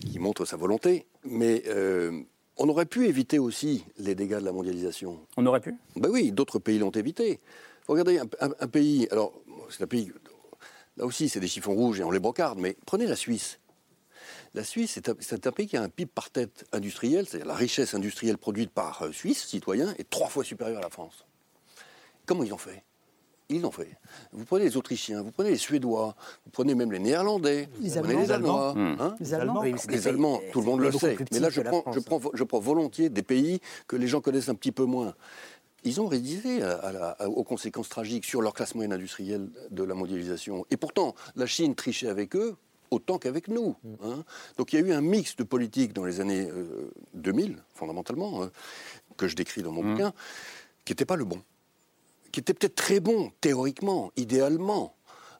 [0.00, 1.06] qui, montre sa volonté.
[1.24, 2.20] Mais euh,
[2.56, 5.20] on aurait pu éviter aussi les dégâts de la mondialisation.
[5.36, 5.74] On aurait pu?
[5.96, 7.40] Ben oui, d'autres pays l'ont évité.
[7.86, 9.32] Regardez, un, un, un pays, alors
[9.68, 10.12] c'est un pays,
[10.96, 13.59] là aussi c'est des chiffons rouges et on les brocarde, mais prenez la Suisse.
[14.54, 15.14] La Suisse, c'est un,
[15.48, 19.02] un, pays qui a un PIB par tête industriel, c'est-à-dire la richesse industrielle produite par
[19.02, 21.24] euh, Suisse, citoyen, est trois fois supérieure à la France.
[22.26, 22.82] Comment ils ont fait?
[23.48, 23.96] Ils l'ont fait.
[24.32, 27.98] Vous prenez les Autrichiens, vous prenez les Suédois, vous prenez même les Néerlandais, les vous
[27.98, 28.74] Allemands, prenez les Allemands.
[28.74, 28.96] Mmh.
[29.00, 29.16] Hein?
[29.18, 31.16] Les Allemands, oui, les Allemands tout le monde le sait.
[31.32, 34.48] Mais là, je prends, je, prends, je prends volontiers des pays que les gens connaissent
[34.48, 35.14] un petit peu moins
[35.82, 36.60] ils ont rédigé
[37.26, 40.66] aux conséquences tragiques sur leur classe moyenne industrielle de la mondialisation.
[40.70, 42.56] Et pourtant, la Chine trichait avec eux
[42.90, 43.76] autant qu'avec nous.
[44.02, 44.24] Hein.
[44.56, 48.42] Donc il y a eu un mix de politique dans les années euh, 2000, fondamentalement,
[48.42, 48.50] hein,
[49.16, 49.92] que je décris dans mon mmh.
[49.92, 50.12] bouquin,
[50.84, 51.42] qui n'était pas le bon.
[52.32, 54.94] Qui était peut-être très bon, théoriquement, idéalement,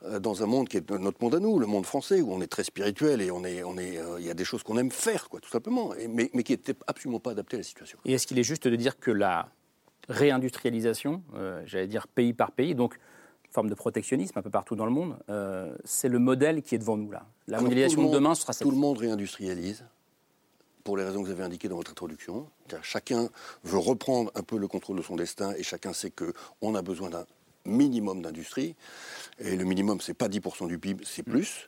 [0.05, 2.41] euh, dans un monde qui est notre monde à nous, le monde français, où on
[2.41, 4.79] est très spirituel et on est, on est, euh, il y a des choses qu'on
[4.79, 7.65] aime faire, quoi, tout simplement, et, mais, mais, qui n'étaient absolument pas adaptées à la
[7.65, 7.99] situation.
[8.07, 9.51] Et est-ce qu'il est juste de dire que la
[10.09, 12.99] réindustrialisation, euh, j'allais dire pays par pays, donc
[13.51, 16.79] forme de protectionnisme un peu partout dans le monde, euh, c'est le modèle qui est
[16.79, 17.27] devant nous là.
[17.47, 18.67] La Alors, mondialisation monde, de demain sera cette.
[18.67, 19.85] Tout le monde réindustrialise,
[20.85, 22.49] pour les raisons que vous avez indiquées dans votre introduction.
[22.83, 23.29] Chacun
[23.65, 27.11] veut reprendre un peu le contrôle de son destin et chacun sait qu'on a besoin
[27.11, 27.27] d'un
[27.65, 28.75] minimum d'industrie.
[29.39, 31.67] Et le minimum, c'est pas 10% du PIB, c'est plus.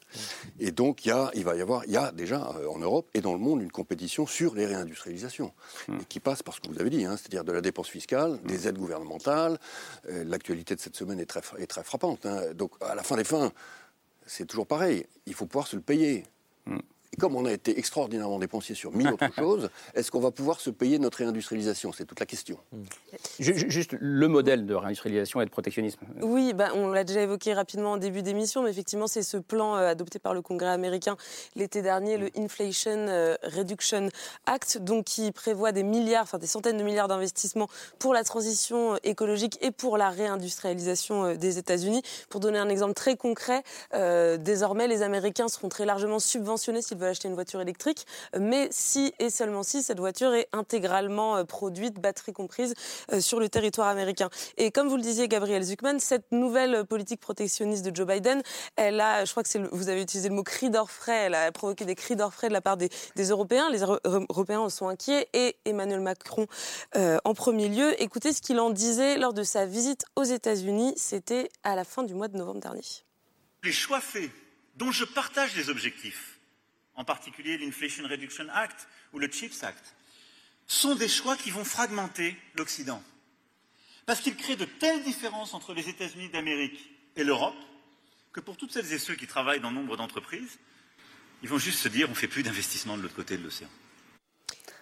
[0.61, 2.79] Et donc, il, y a, il va y avoir, il y a déjà euh, en
[2.79, 5.53] Europe et dans le monde une compétition sur les réindustrialisations.
[5.89, 8.41] Et qui passe par ce que vous avez dit, hein, c'est-à-dire de la dépense fiscale,
[8.43, 9.59] des aides gouvernementales.
[10.11, 12.27] Euh, L'actualité de cette semaine est très, est très frappante.
[12.27, 12.53] hein.
[12.55, 13.53] Donc, à la fin des fins,
[14.27, 15.07] c'est toujours pareil.
[15.27, 16.25] Il faut pouvoir se le payer.
[17.15, 20.61] Et comme on a été extraordinairement dépensier sur mille autres choses, est-ce qu'on va pouvoir
[20.61, 21.93] se payer notre réindustrialisation?
[21.93, 22.57] C'est toute la question.
[23.39, 26.01] Ju- ju- Juste le modèle de réindustrialisation et de protectionnisme.
[26.23, 29.77] Oui, bah, on l'a déjà évoqué rapidement en début d'émission, mais effectivement, c'est ce plan
[29.77, 31.19] euh, adopté par le Congrès américain
[31.55, 34.09] l'été dernier, le Inflation euh, Reduction
[34.47, 38.95] Act, donc qui prévoit des milliards, enfin des centaines de milliards d'investissements pour la transition
[38.95, 42.03] euh, écologique et pour la réindustrialisation des États-Unis.
[42.31, 47.02] Pour donner un exemple très concret, euh, désormais, les Américains seront très largement subventionnés s'ils
[47.03, 48.07] veulent acheter une voiture électrique,
[48.39, 52.75] mais si et seulement si cette voiture est intégralement euh, produite, batterie comprise,
[53.13, 54.31] euh, sur le territoire américain.
[54.57, 58.43] Et comme vous le disiez, Gabriel Zuckman, cette nouvelle politique protectionniste de Joe Biden,
[58.77, 61.85] elle a, je crois que vous avez utilisé le mot cri d'orfraie, elle a provoqué
[61.85, 63.69] des cris d'orfraie de la part des, Européens.
[63.71, 66.47] Les Euro- Européens en sont inquiets et Emmanuel Macron
[66.97, 68.01] euh, en premier lieu.
[68.03, 70.95] Écoutez ce qu'il en disait lors de sa visite aux États-Unis.
[70.97, 72.83] C'était à la fin du mois de novembre dernier.
[73.65, 74.31] Les choix faits,
[74.77, 76.32] dont je partage les objectifs,
[76.97, 79.95] en particulier l'Inflation Reduction Act ou le CHIPS Act,
[80.67, 83.03] sont des choix qui vont fragmenter l'Occident.
[84.07, 87.55] Parce qu'ils créent de telles différences entre les États-Unis d'Amérique et l'Europe
[88.33, 90.59] que pour toutes celles et ceux qui travaillent dans nombre d'entreprises,
[91.43, 93.69] ils vont juste se dire on ne fait plus d'investissement de l'autre côté de l'océan.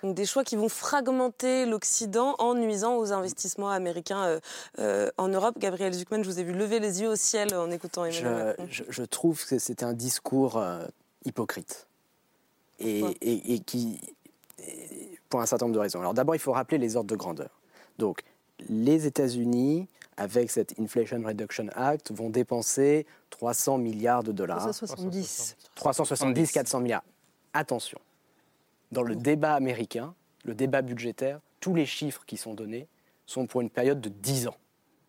[0.03, 4.41] Donc des choix qui vont fragmenter l'Occident en nuisant aux investissements américains euh,
[4.79, 5.59] euh, en Europe.
[5.59, 8.63] Gabriel Zuckman, je vous ai vu lever les yeux au ciel en écoutant Emmanuel Je,
[8.63, 8.69] Macron.
[8.71, 10.87] je- je trouve que c'est un discours euh,
[11.27, 11.87] hypocrite.
[12.81, 14.01] Et, et- et qui.
[15.29, 16.01] pour un certain nombre de raisons.
[16.01, 17.61] Alors d'abord, il faut rappeler les ordres de grandeur.
[17.99, 18.23] Donc,
[18.69, 24.59] les États-Unis, avec cette Inflation Reduction Act, vont dépenser 300 milliards de dollars.
[24.59, 25.57] 370.
[25.77, 27.05] 370, 400 milliards.
[27.53, 27.99] Attention,
[28.93, 30.15] dans le débat américain,
[30.45, 32.87] le débat budgétaire, tous les chiffres qui sont donnés
[33.27, 34.57] sont pour une période de 10 ans.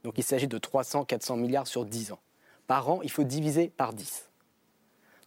[0.03, 2.19] Donc il s'agit de 300, 400 milliards sur 10 ans.
[2.67, 4.29] Par an, il faut diviser par 10.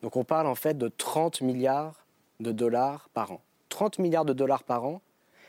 [0.03, 2.04] Donc on parle en fait de 30 milliards
[2.41, 3.41] de dollars par an.
[3.69, 5.01] 30 milliards de dollars par an,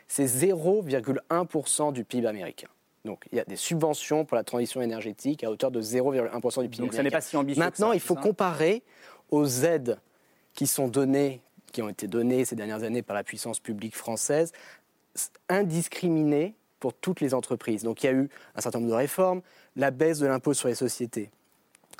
[0.08, 2.68] c'est 0,1% du PIB américain.
[3.04, 6.70] Donc il y a des subventions pour la transition énergétique à hauteur de 0,1% du
[6.70, 7.18] PIB Donc ça n'est américain.
[7.18, 8.84] pas si ambitieux Maintenant, ça, il faut comparer
[9.30, 10.00] aux aides
[10.54, 14.52] qui sont données, qui ont été données ces dernières années par la puissance publique française,
[15.50, 17.84] indiscriminées pour toutes les entreprises.
[17.84, 19.42] Donc il y a eu un certain nombre de réformes,
[19.76, 21.30] la baisse de l'impôt sur les sociétés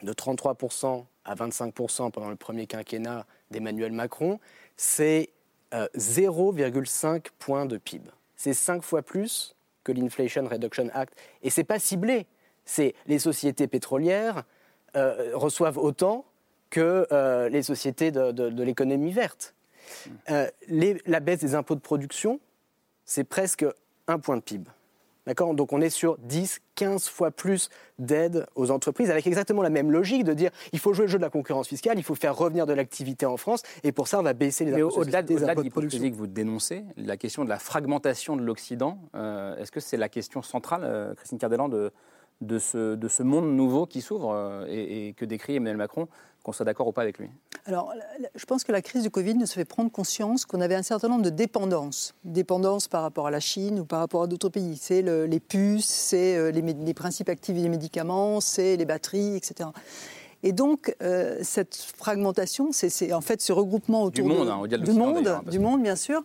[0.04, 4.40] de 33% à 25% pendant le premier quinquennat d'Emmanuel Macron,
[4.78, 5.30] c'est
[5.74, 8.10] euh, 0,5 points de PIB.
[8.36, 11.18] C'est cinq fois plus que l'Inflation Reduction Act.
[11.42, 12.26] Et c'est pas ciblé.
[12.66, 14.44] C'est les sociétés pétrolières
[14.96, 16.26] euh, reçoivent autant
[16.70, 19.54] que euh, les sociétés de, l'économie verte.
[20.30, 20.50] Euh,
[21.06, 22.40] la baisse des impôts de production,
[23.04, 23.66] c'est presque
[24.08, 24.70] un point de PIB.
[25.28, 25.54] D'accord?
[25.54, 29.92] Donc on est sur 10, 15 fois plus d'aide aux entreprises, avec exactement la même
[29.92, 32.36] logique de dire il faut jouer le jeu de la concurrence fiscale, il faut faire
[32.36, 35.02] revenir de l'activité en France, et pour ça on va baisser les Mais impôts sur
[35.02, 35.62] au-delà de, production.
[35.64, 39.98] l'hypocrisie que vous dénoncez, la question de la fragmentation de l'Occident, euh, est-ce que c'est
[39.98, 41.92] la question centrale, euh, Christine Cardellan, de,
[42.42, 46.08] de, ce, de ce monde nouveau qui s'ouvre euh, et, et que décrit Emmanuel Macron,
[46.44, 47.30] qu'on soit d'accord ou pas avec lui?
[47.68, 47.92] Alors,
[48.36, 51.08] je pense que la crise du Covid nous fait prendre conscience qu'on avait un certain
[51.08, 52.14] nombre de dépendances.
[52.24, 54.78] Dépendances par rapport à la Chine ou par rapport à d'autres pays.
[54.80, 56.62] C'est le- les puces, c'est euh, les,
[56.94, 59.70] principes actifs des médicaments, c'est les batteries, etc.
[60.44, 64.62] Et donc, euh, cette fragmentation, c'est- c'est en fait ce regroupement autour monde, de- hein,
[64.68, 66.24] de du monde, d'ailleurs, hein, parce du monde, bien sûr.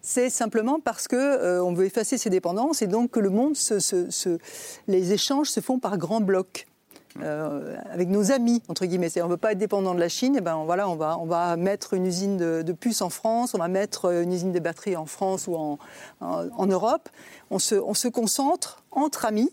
[0.00, 3.56] C'est simplement parce que euh, on veut effacer ces dépendances et donc que le monde,
[3.56, 4.38] se- se- se-
[4.86, 6.66] les échanges se font par grands blocs.
[7.20, 9.10] Euh, avec nos amis, entre guillemets.
[9.20, 11.24] On ne veut pas être dépendant de la Chine, et ben voilà, on, va, on
[11.24, 14.58] va mettre une usine de, puces en France, on va mettre euh, une usine de
[14.60, 15.78] batteries en France ou en,
[16.20, 17.08] en, Europe.
[17.50, 19.50] On se, on se concentre entre amis.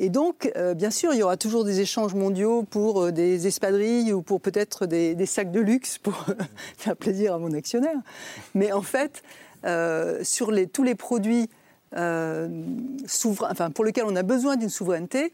[0.00, 4.12] Et donc, euh, bien sûr, il y aura toujours des échanges mondiaux pour des espadrilles
[4.12, 6.26] ou pour peut-être des, des sacs de luxe pour
[6.76, 7.98] faire plaisir à mon actionnaire.
[8.54, 9.22] Mais en fait,
[10.22, 11.50] sur les, tous les produits
[11.92, 15.32] enfin, pour lesquels on a besoin d'une souveraineté,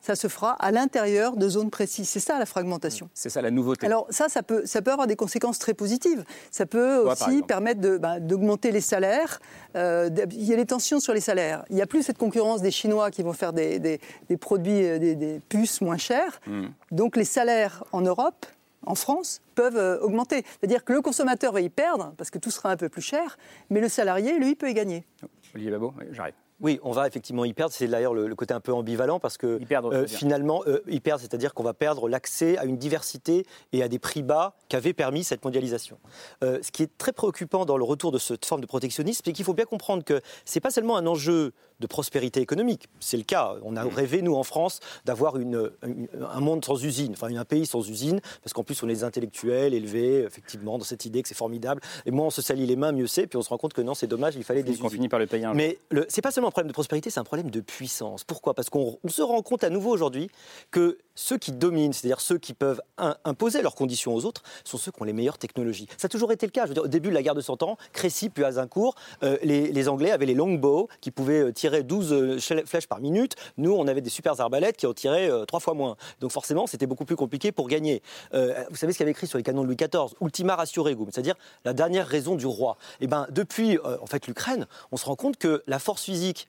[0.00, 2.08] ça se fera à l'intérieur de zones précises.
[2.08, 3.08] C'est ça la fragmentation.
[3.14, 3.86] C'est ça la nouveauté.
[3.86, 6.24] Alors ça, ça peut, ça peut avoir des conséquences très positives.
[6.50, 9.40] Ça peut Quoi, aussi permettre bah, d'augmenter les salaires.
[9.76, 11.64] Euh, il y a des tensions sur les salaires.
[11.70, 14.86] Il n'y a plus cette concurrence des Chinois qui vont faire des, des- des produits,
[14.86, 16.40] euh, des, des puces moins chères.
[16.46, 16.66] Hmm.
[16.90, 18.46] Donc les salaires en Europe,
[18.86, 20.44] en France, peuvent euh, augmenter.
[20.60, 23.38] C'est-à-dire que le consommateur va y perdre parce que tout sera un peu plus cher,
[23.70, 25.06] mais le salarié, lui, peut y gagner.
[25.54, 26.34] Olivier Babot, j'arrive.
[26.60, 27.72] Oui, on va effectivement y perdre.
[27.74, 31.52] C'est d'ailleurs le, côté un peu ambivalent parce que euh, finalement, euh, y perdre, c'est-à-dire
[31.52, 35.44] qu'on va perdre l'accès à une diversité et à des prix bas qu'avait permis cette
[35.44, 35.98] mondialisation.
[36.42, 39.32] Euh, ce qui est très préoccupant dans le retour de cette forme de protectionnisme, c'est
[39.32, 42.88] qu'il faut bien comprendre que c'est pas seulement un enjeu de prospérité économique.
[43.00, 43.54] C'est le cas.
[43.62, 47.66] On a rêvé, nous, en France, d'avoir une, un monde sans usine, enfin un pays
[47.66, 51.28] sans usine, parce qu'en plus, on est des intellectuels élevés, effectivement, dans cette idée que
[51.28, 51.80] c'est formidable.
[52.06, 53.26] Et moins on se salit les mains, mieux c'est.
[53.26, 54.86] Puis on se rend compte que non, c'est dommage, il fallait des usines.
[54.86, 55.46] On finit par le payer.
[55.54, 58.24] Mais c'est pas seulement un problème de prospérité, c'est un problème de puissance.
[58.24, 58.54] Pourquoi?
[58.54, 60.30] Parce qu'on se rend compte à nouveau aujourd'hui
[60.70, 62.80] que ceux qui dominent, c'est-à-dire ceux qui peuvent
[63.24, 65.86] imposer leurs conditions aux autres, sont ceux qui ont les meilleures technologies.
[65.96, 66.62] Ça a toujours été le cas.
[66.64, 69.36] Je veux dire, au début de la guerre de 100 ans, Crécy puis Azincourt, euh,
[69.42, 73.36] les, Anglais avaient les longbows qui pouvaient euh, tirer 12 euh, flèches par minute.
[73.58, 75.96] Nous, on avait des super arbalètes qui en tiraient trois fois moins.
[76.20, 78.02] Donc forcément, c'était beaucoup plus compliqué pour gagner.
[78.32, 81.08] vous savez ce qu'il avait écrit sur les canons de Louis XIV Ultima ratio regum,
[81.12, 81.34] c'est-à-dire
[81.64, 82.76] la dernière raison du roi.
[83.00, 86.48] Et eh ben, depuis en fait l'Ukraine, on se rend compte que la force physique,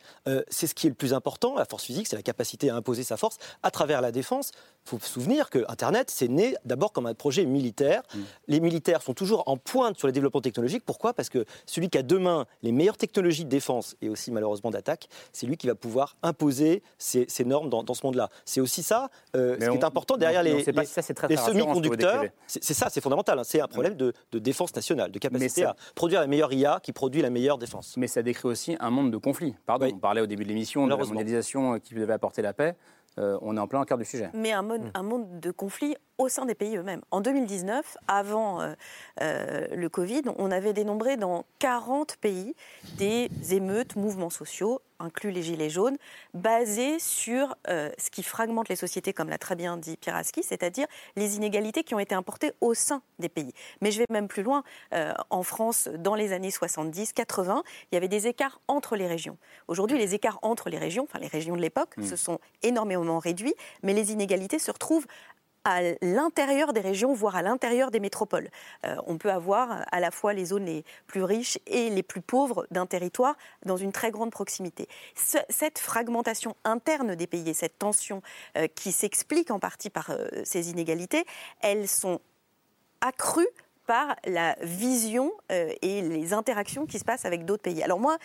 [0.50, 1.56] c'est ce qui est le plus important.
[1.56, 4.52] La force physique, c'est la capacité à imposer sa force à travers la défense.
[4.86, 8.04] Il faut se souvenir que Internet, c'est né d'abord comme un projet militaire.
[8.14, 8.20] Mm.
[8.48, 10.84] Les militaires sont toujours en pointe sur les développements technologiques.
[10.86, 11.14] Pourquoi?
[11.14, 15.08] Parce que celui qui a demain les meilleures technologies de défense et aussi malheureusement d'attaque,
[15.34, 18.30] c'est lui qui va pouvoir imposer ces, normes dans, ce monde-là.
[18.46, 22.26] C'est aussi ça, euh, ce qui est important derrière les, semi-conducteurs.
[22.46, 23.40] C'est ça, c'est fondamental.
[23.40, 23.44] Hein.
[23.44, 27.24] C'est un problème de, défense nationale, de capacité à produire la meilleure IA qui produit
[27.24, 27.96] la meilleure défense.
[27.98, 29.56] Mais ça décrit aussi un monde de conflits.
[29.66, 32.76] Pardon, on parlait au début de l'émission de la mondialisation qui devait apporter la paix.
[33.18, 34.30] Euh, on est en plein cœur du sujet.
[34.34, 34.92] Mais un, mm.
[34.94, 37.02] un monde de conflit au sein des pays eux-mêmes.
[37.12, 38.74] En 2019, avant euh,
[39.22, 42.56] euh, le Covid, on avait dénombré dans 40 pays
[42.98, 45.98] des émeutes, mouvements sociaux, inclus les Gilets jaunes,
[46.34, 50.88] basés sur euh, ce qui fragmente les sociétés, comme l'a très bien dit Piraski, c'est-à-dire
[51.18, 53.52] les inégalités qui ont été importées au sein des pays.
[53.82, 54.64] Mais je vais même plus loin.
[55.30, 57.62] en France, dans les années 70-80,
[57.92, 59.38] il y avait des écarts entre les régions.
[59.68, 62.06] Aujourd'hui, les écarts entre les régions, enfin les régions de l'époque, mm.
[62.06, 65.08] se sont énormément réduits, mais les inégalités se retrouvent
[65.66, 68.50] à l'intérieur des régions, voire à l'intérieur des métropoles.
[68.86, 72.22] Euh, on peut avoir à la fois les zones les plus riches et les plus
[72.22, 73.36] pauvres d'un territoire
[73.66, 74.88] dans une très grande proximité.
[75.16, 78.22] cette fragmentation interne des pays et cette tension
[78.58, 81.26] euh, qui s'explique en partie par euh, ces inégalités,
[81.62, 82.20] elles sont
[83.02, 83.48] accrues
[83.86, 87.84] par la vision euh, et les interactions qui se passent avec d'autres pays.
[87.84, 88.18] Alors moi,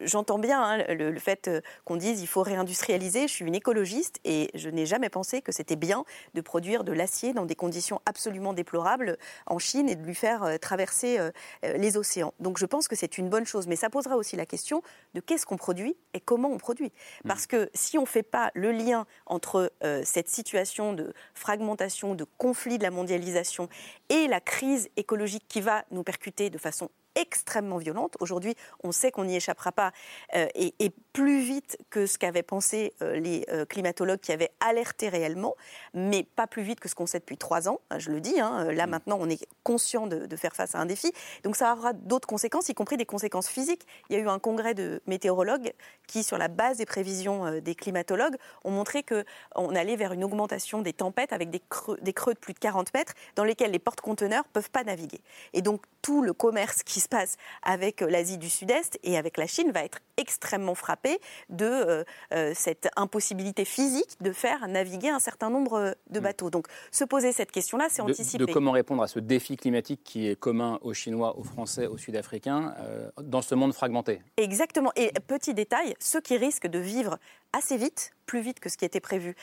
[0.00, 3.28] j'entends bien hein, le, fait euh, qu'on dise il faut réindustrialiser.
[3.28, 6.04] Je suis une écologiste et je n'ai jamais pensé que c'était bien
[6.34, 10.42] de produire de l'acier dans des conditions absolument déplorables en Chine et de lui faire
[10.42, 11.18] euh, traverser
[11.62, 12.32] les océans.
[12.40, 14.82] Donc je pense que c'est une bonne chose, mais ça posera aussi la question
[15.14, 16.92] de qu'est-ce qu'on produit et comment on produit.
[17.24, 17.28] Mmh.
[17.28, 19.72] Parce que si on ne fait pas le lien entre
[20.04, 23.68] cette situation de fragmentation, de conflit de la mondialisation
[24.08, 28.14] et la crise crise écologique qui va nous percuter de façon extrêmement violente.
[28.20, 28.54] Aujourd'hui,
[28.84, 29.90] on sait qu'on n'y échappera pas
[30.36, 35.08] euh, et, plus vite que ce qu'avaient pensé euh, les euh, climatologues qui avaient alerté
[35.08, 35.54] réellement,
[35.94, 37.80] mais pas plus vite que ce qu'on sait depuis trois ans.
[37.90, 38.90] Hein, je le dis, hein, là mm.
[38.90, 41.12] maintenant, on est conscient de, faire face à un défi.
[41.44, 43.86] Donc ça aura d'autres conséquences, y compris des conséquences physiques.
[44.08, 45.72] Il y a eu un congrès de météorologues
[46.06, 50.80] qui, sur la base des prévisions des climatologues, ont montré qu'on allait vers une augmentation
[50.80, 53.78] des tempêtes avec des creux, des creux de plus de 40 mètres dans lesquels les
[53.78, 55.20] porte-conteneurs ne peuvent pas naviguer.
[55.52, 59.46] Et donc tout le commerce qui se passe avec l'Asie du Sud-Est et avec la
[59.46, 61.01] Chine va être extrêmement frappé
[61.48, 66.22] de euh, euh, cette impossibilité physique de faire naviguer un certain nombre de mm.
[66.22, 66.50] bateaux.
[66.50, 68.44] Donc se poser cette question-là, c'est anticiper.
[68.46, 71.98] De comment répondre à ce défi climatique qui est commun aux Chinois, aux Français, aux
[71.98, 74.22] Sud-Africains, euh, dans ce monde fragmenté?
[74.36, 74.92] Exactement.
[74.96, 77.18] Et petit détail, ceux qui risquent de vivre
[77.52, 79.34] assez vite, plus vite que ce qui était prévu,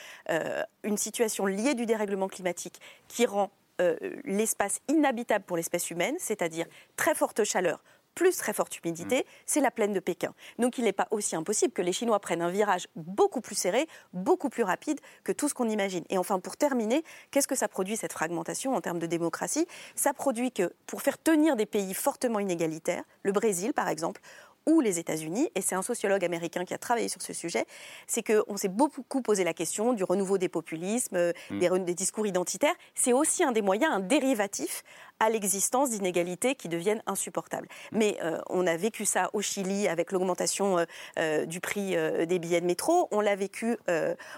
[0.84, 3.96] une situation liée du dérèglement climatique qui rend euh,
[4.26, 6.66] l'espace inhabitable pour l'espèce humaine, c'est-à-dire
[6.98, 7.82] très forte chaleur,
[8.16, 9.24] plus très forte humidité, mm.
[9.46, 10.34] c'est la plaine de Pékin.
[10.58, 13.88] Donc il n'est pas aussi impossible que les Chinois prennent un virage beaucoup plus serré,
[14.14, 16.04] beaucoup plus rapide que tout ce qu'on imagine.
[16.10, 19.68] Et enfin, pour terminer, qu'est-ce que ça produit cette fragmentation en termes de démocratie?
[19.96, 24.22] Ça produit que pour faire tenir des pays fortement inégalitaires, le Brésil par exemple,
[24.70, 27.66] ou les États-Unis, et c'est un sociologue américain qui a travaillé sur ce sujet,
[28.06, 31.84] c'est qu'on s'est beaucoup posé la question du renouveau des populismes, euh, mm.
[31.86, 32.76] des, discours identitaires.
[32.94, 34.84] C'est aussi un des moyens, un dérivatif
[35.20, 37.68] à l'existence d'inégalités qui deviennent insupportables.
[37.92, 37.98] Mm.
[37.98, 40.86] Mais euh, on a vécu ça au Chili avec l'augmentation
[41.18, 41.96] euh, du prix
[42.28, 43.78] des billets de métro, on l'a vécu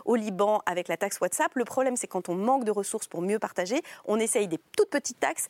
[0.06, 1.52] au Liban avec la taxe WhatsApp.
[1.56, 4.90] Le problème, c'est quand on manque de ressources pour mieux partager, on essaye des toutes
[4.90, 5.48] petites taxes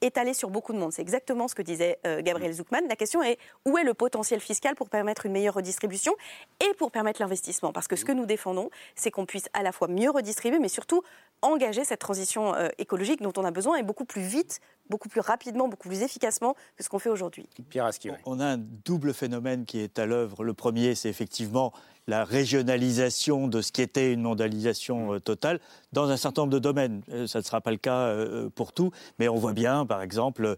[0.00, 0.92] étalé sur beaucoup de monde.
[0.92, 2.82] C'est exactement ce que disait euh, Gabriel Zuckman.
[2.88, 6.12] La question est où est le potentiel fiscal pour permettre une meilleure redistribution
[6.60, 7.72] et pour permettre l'investissement?
[7.72, 10.68] Parce que ce que nous défendons, c'est qu'on puisse à la fois mieux redistribuer, mais
[10.68, 11.02] surtout
[11.42, 15.20] engager cette transition euh, écologique dont on a besoin et beaucoup plus vite, beaucoup plus
[15.20, 17.48] rapidement, beaucoup plus efficacement que ce qu'on fait aujourd'hui.
[17.68, 20.44] Pierre Aski, On a un double phénomène qui est à l'œuvre.
[20.44, 21.72] Le premier, c'est effectivement
[22.10, 25.60] la régionalisation de ce qui était une mondialisation euh, totale
[25.92, 27.02] dans un certain nombre de domaines.
[27.10, 28.90] Euh, Ça ne sera pas le cas euh, pour tout,
[29.20, 30.56] mais on voit bien, par exemple,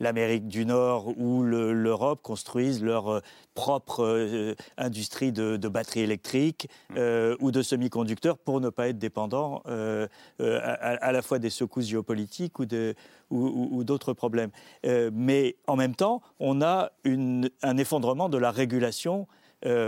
[0.00, 3.22] l'Amérique du Nord ou le- l'Europe construisent leur
[3.54, 9.62] propre industrie de, de batteries électriques euh, ou de semi-conducteurs pour ne pas être dépendants
[10.38, 12.94] à, la fois des secousses géopolitiques ou de-
[13.30, 14.50] ou- ou- ou d'autres problèmes.
[14.84, 19.26] Euh, mais en même temps, on a une- un effondrement de la régulation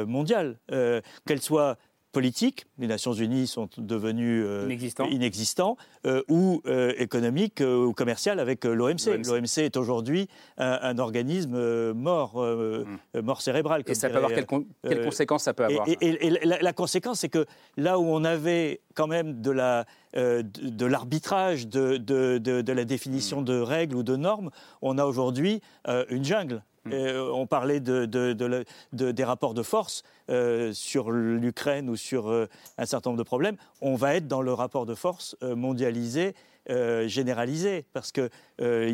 [0.06, 1.76] mondiale, euh, qu'elle soit
[2.10, 5.04] politique, les Nations Unies sont devenues euh, Inexistants.
[5.10, 5.76] inexistants,
[6.06, 9.22] euh, ou euh, économique euh, ou commercial avec euh, l'OMC.
[9.26, 9.58] L'OMC.
[9.58, 10.26] Est aujourd'hui
[10.56, 13.82] un, un organisme euh, mort, euh, euh, mort cérébrale.
[13.86, 16.30] Et ça peut avoir quelles, con- quelles euh, conséquences ça peut avoir Et, et- et
[16.46, 17.44] la, la conséquence, c'est que
[17.76, 19.84] là où on avait quand même de la
[20.16, 24.50] euh, de, de l'arbitrage, de, de- la définition de règles ou de normes,
[24.80, 26.62] on a aujourd'hui euh, une jungle.
[26.93, 31.89] Euh, on parlait de, de- de la- de- des rapports de force euh, sur l'Ukraine
[31.89, 32.47] ou sur euh,
[32.78, 33.57] un certain nombre de problèmes.
[33.80, 36.34] On va être dans le rapport de force euh, mondialisé,
[36.70, 38.30] euh, généralisé, parce qu'il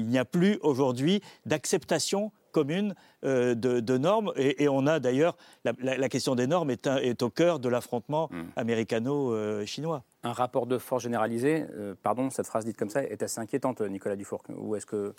[0.06, 4.32] n'y a plus aujourd'hui d'acceptation commune euh, de, de normes.
[4.36, 7.30] Et, et on a d'ailleurs, la, la- la question des normes est, un- est au
[7.30, 10.04] cœur de l'affrontement américano-chinois.
[10.22, 13.80] Un rapport de force généralisé, euh, pardon, cette phrase dite comme ça est assez inquiétante,
[13.80, 14.42] Nicolas Dufour.
[14.56, 15.14] Ou est-ce que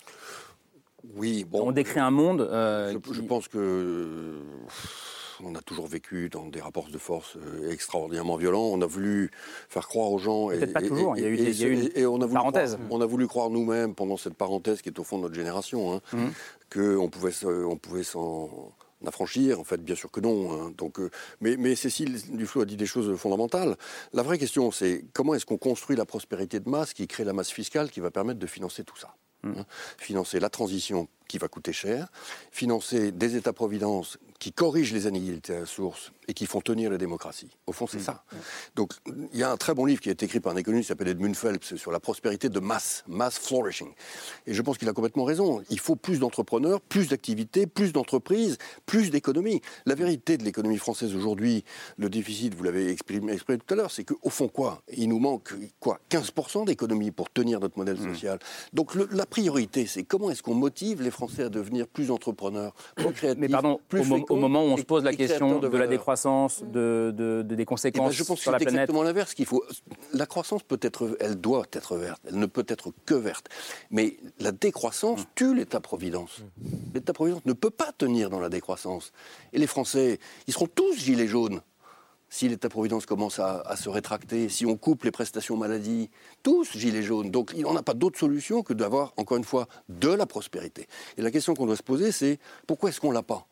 [1.14, 1.68] Oui, bon.
[1.68, 4.40] on décrit un monde euh, Je, pense que euh,
[5.44, 8.64] on a toujours vécu dans des rapports de force euh, extraordinairement violents.
[8.72, 9.30] On a voulu
[9.68, 10.48] faire croire aux gens.
[10.48, 12.06] Peut-être pas toujours, il y a eu et- des- il y a eu une et-
[12.06, 12.74] on a voulu parenthèse.
[12.74, 15.34] croire- on a voulu croire nous-mêmes pendant cette parenthèse qui est au fond de notre
[15.34, 16.32] génération, hein, Mhm.
[16.72, 18.72] qu'on pouvait, on pouvait s'en
[19.06, 19.60] affranchir.
[19.60, 20.50] En fait, bien sûr que non.
[20.52, 20.72] hein.
[20.76, 23.76] Donc, euh, mais, mais Cécile Duflot a dit des choses fondamentales.
[24.14, 27.34] La vraie question, c'est comment est-ce qu'on construit la prospérité de masse qui crée la
[27.34, 29.14] masse fiscale qui va permettre de financer tout ça?
[29.56, 29.64] Hein.
[29.98, 32.08] Financer la transition qui va coûter cher,
[32.50, 36.98] financer des États-providence qui corrigent les inégalités à la source et qui font tenir la
[36.98, 37.48] démocratie.
[37.66, 38.24] Au fond, c'est ça.
[38.74, 38.92] Donc,
[39.32, 40.88] il y a un très bon livre qui a été écrit par un économiste qui
[40.88, 43.88] s'appelle Edmund Phelps sur la prospérité de masse, mass flourishing.
[44.46, 45.62] Et je pense qu'il a complètement raison.
[45.70, 49.62] Il faut plus d'entrepreneurs, plus d'activités, plus d'entreprises, plus d'économies.
[49.86, 51.64] La vérité de l'économie française aujourd'hui,
[51.96, 54.82] le déficit, vous l'avez exprimé, exprimé tout à l'heure, c'est qu'au fond, quoi?
[54.94, 55.98] Il nous manque, quoi?
[56.10, 58.38] 15% d'économie pour tenir notre modèle social.
[58.74, 62.74] Donc, le- la priorité, c'est comment est-ce qu'on motive les Français à devenir plus entrepreneurs,
[62.94, 65.86] plus créatifs, Mais pardon, plus au, moment où on se pose la question de, la
[65.86, 69.46] décroissance, de, de- de- des Eh ben, conséquences je pense que c'est exactement l'inverse qu'il
[69.46, 69.64] faut.
[70.12, 73.48] La croissance peut être, elle doit être verte, elle ne peut être que verte.
[73.90, 76.42] Mais la décroissance tue l'État-providence.
[76.94, 79.12] L'État-providence ne peut pas tenir dans la décroissance.
[79.54, 81.60] Et les Français, ils seront tous gilets jaunes.
[82.36, 86.10] Si l'État-providence commence à, à se rétracter, si on coupe les prestations maladie,
[86.42, 87.30] tous gilets jaunes.
[87.30, 90.86] Donc on n'a pas d'autre solution que d'avoir, encore une fois, de la prospérité.
[91.16, 93.46] Et la question qu'on doit se poser, c'est pourquoi est-ce qu'on l'a pas?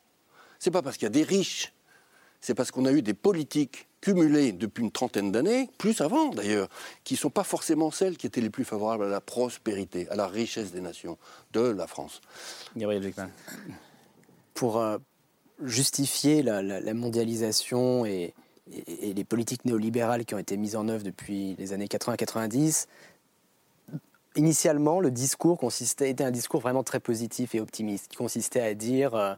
[0.59, 1.72] C'est pas parce qu'il y a des riches
[2.43, 6.68] c'est parce qu'on a eu des politiques cumulées depuis une trentaine d'années, plus avant d'ailleurs,
[7.03, 10.14] qui ne sont pas forcément celles qui étaient les plus favorables à la prospérité, à
[10.14, 11.16] la richesse des nations
[11.55, 12.20] de la France.
[12.76, 13.30] Gabriel Wickman.
[14.53, 14.99] pour euh,
[15.62, 18.35] justifier la, la- la mondialisation et,
[18.72, 22.86] et- les politiques néolibérales qui ont été mises en œuvre depuis les années 80-90,
[24.36, 25.60] initialement, le discours
[26.00, 29.34] était un discours vraiment très positif et optimiste, qui consistait à dire euh,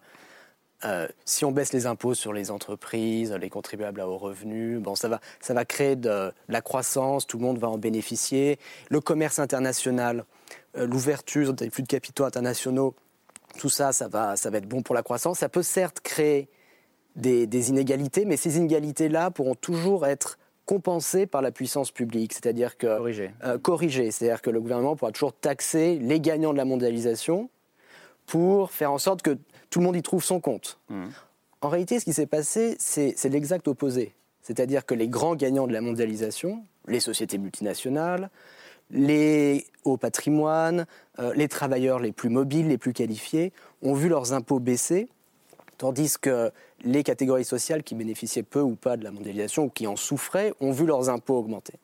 [0.84, 4.94] euh, si on baisse les impôts sur les entreprises, les contribuables à haut revenu, bon,
[4.94, 8.58] ça, va, ça va créer de, de la croissance, tout le monde va en bénéficier.
[8.90, 10.24] Le commerce international,
[10.76, 12.94] euh, l'ouverture des flux de capitaux internationaux,
[13.58, 15.38] tout ça, ça va, ça va être bon pour la croissance.
[15.38, 16.48] Ça peut certes créer
[17.16, 22.76] des, des inégalités, mais ces inégalités-là pourront toujours être compensées par la puissance publique, c'est-à-dire
[22.76, 22.86] que
[23.58, 24.06] Corrigé.
[24.06, 27.48] euh, c'est-à-dire que le gouvernement pourra toujours taxer les gagnants de la mondialisation
[28.26, 29.38] pour faire en sorte que
[29.70, 30.80] tout le monde y trouve son compte.
[31.60, 34.14] En réalité, ce qui s'est passé, c'est c'est l'exact opposé.
[34.42, 38.30] C'est-à-dire que les grands gagnants de la mondialisation, les sociétés multinationales,
[38.90, 40.86] les hauts patrimoines,
[41.18, 43.52] euh, les travailleurs les plus mobiles, les plus qualifiés,
[43.82, 45.08] ont vu leurs impôts baisser,
[45.78, 46.52] tandis que
[46.84, 50.52] les catégories sociales qui bénéficiaient peu ou pas de la mondialisation ou qui en souffraient
[50.60, 51.74] ont vu leurs impôts augmenter.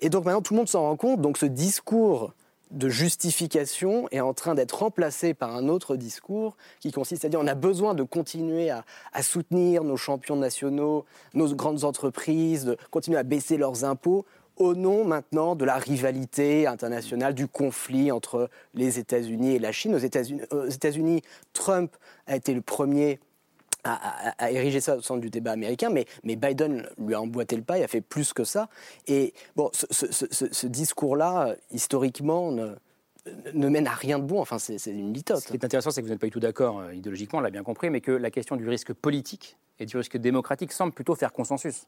[0.00, 1.20] Et donc maintenant, tout le monde s'en rend compte.
[1.20, 2.32] Donc ce discours
[2.72, 7.38] de justification est en train d'être remplacé par un autre discours qui consiste à dire
[7.38, 8.84] on a besoin de continuer à,
[9.22, 11.04] soutenir nos champions nationaux,
[11.34, 14.24] nos grandes entreprises, de continuer à baisser leurs impôts
[14.56, 19.94] au nom maintenant de la rivalité internationale, du conflit entre les États-Unis et la Chine.
[19.94, 21.94] Aux États-Unis, États-Unis, Trump
[22.26, 23.18] a été le premier
[23.84, 26.06] a, a- a érigé ça au centre du débat américain, mais,
[26.36, 28.68] Biden lui a emboîté le pas, il a fait plus que ça.
[29.06, 32.74] Et bon, ce, discours-là, historiquement, ne,
[33.54, 34.40] ne mène à rien de bon.
[34.40, 35.40] Enfin, c'est c'est une litote.
[35.40, 37.42] Ce qui est intéressant, c'est que vous n'êtes pas du tout d'accord euh, idéologiquement, on
[37.42, 40.92] l'a bien compris, mais que la question du risque politique et du risque démocratique semble
[40.92, 41.86] plutôt faire consensus.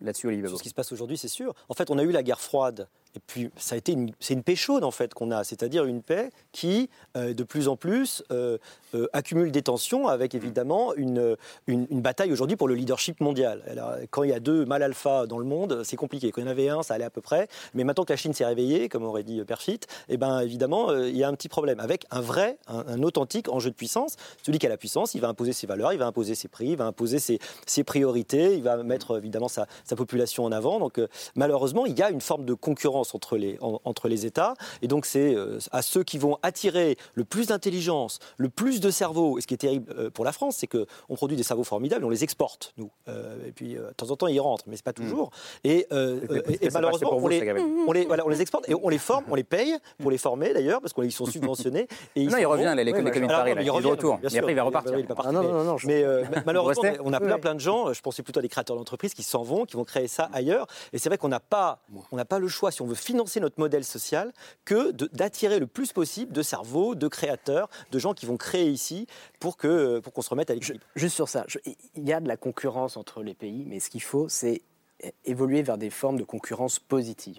[0.00, 1.54] Là-dessus, Olivier Sur ce qui se passe aujourd'hui, c'est sûr.
[1.68, 2.88] En fait, on a eu la guerre froide.
[3.16, 5.42] Et puis, ça a été une, c'est une paix chaude, en fait, qu'on a.
[5.42, 8.58] C'est-à-dire une paix qui, euh, de plus en plus, euh,
[8.94, 11.36] euh, accumule des tensions avec, évidemment, une,
[11.66, 13.62] une, une bataille aujourd'hui pour le leadership mondial.
[13.66, 16.30] Alors, quand il y a deux mal alpha dans le monde, c'est compliqué.
[16.30, 17.48] Quand il y en avait un, ça allait à peu près.
[17.74, 21.08] Mais maintenant que la Chine s'est réveillée, comme aurait dit Perfit, eh ben, évidemment, euh,
[21.08, 24.16] il y a un petit problème avec un vrai, un, un authentique enjeu de puissance.
[24.44, 26.68] Celui qui a la puissance, il va imposer ses valeurs, il va imposer ses prix,
[26.68, 30.78] il va imposer ses, ses priorités, il va mettre, évidemment, sa, sa population en avant.
[30.78, 34.26] Donc, euh, malheureusement, il y a une forme de concurrence entre les, en- entre les
[34.26, 34.54] États.
[34.82, 38.90] Et donc, c'est euh, à ceux qui vont attirer le plus d'intelligence, le plus de
[38.90, 39.38] cerveaux.
[39.38, 42.04] Et ce qui est terrible euh, pour la France, c'est qu'on produit des cerveaux formidables,
[42.04, 42.90] on les exporte, nous.
[43.08, 45.30] Euh, et puis, euh, de temps en temps, ils rentrent, mais c'est pas toujours.
[45.64, 45.86] Et,
[46.72, 47.68] malheureusement, vous, on, les, ça, Gabriel.
[47.86, 50.18] on, les, voilà, on les exporte et on les forme, on les paye pour les
[50.18, 51.88] former d'ailleurs, parce qu'ils sont subventionnés.
[52.16, 54.18] Et Non, s'en il revient, d'économie de Paris, non, il est de revient, retour.
[54.18, 54.50] bien Et après, sûr.
[54.50, 54.94] il va repartir.
[55.18, 56.04] Ah non, mais- non, non, Mais
[56.46, 59.22] malheureusement, on a plein, plein de gens, je pensais plutôt à des créateurs d'entreprises qui
[59.38, 60.66] s'en vont, qui vont créer ça ailleurs.
[60.92, 61.80] Et c'est vrai qu'on n'a pas,
[62.12, 64.32] on n'a pas le choix, si on veut financer notre modèle social,
[64.64, 69.06] que d'attirer le plus possible de cerveaux, de créateurs, de gens qui vont créer ici
[69.40, 70.84] pour que pour qu'on se remette à l'équilibre.
[70.96, 71.58] Juste sur ça, je-
[71.94, 74.62] il y a de la concurrence entre les pays, mais ce qu'il faut, c'est
[75.24, 77.38] évoluer vers des formes de concurrence positive.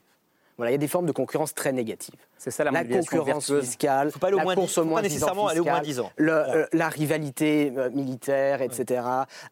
[0.58, 2.16] Voilà, il y a des formes de concurrence très négatives.
[2.38, 3.66] C'est ça la mondialisation concurrence vertueuse.
[3.66, 5.16] fiscale, Faut pas aller au la moins course dix- au faut moins pas 10 ans
[5.16, 6.12] nécessairement aller au moins fiscale, 10 ans.
[6.18, 6.54] le- Voilà.
[6.56, 9.02] euh, la rivalité euh, militaire, etc.,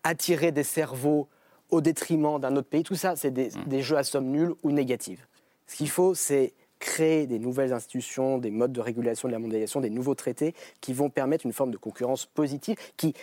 [0.04, 1.28] attirer des cerveaux
[1.70, 4.72] au détriment d'un autre pays, tout ça, c'est des, des jeux à somme nulle ou
[4.72, 5.26] négatives.
[5.68, 9.82] Ce qu'il faut, c'est créer des nouvelles institutions, des modes de régulation de la mondialisation,
[9.82, 13.14] des nouveaux traités qui vont permettre une forme de concurrence positive qui,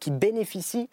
[0.00, 0.88] qui bénéficie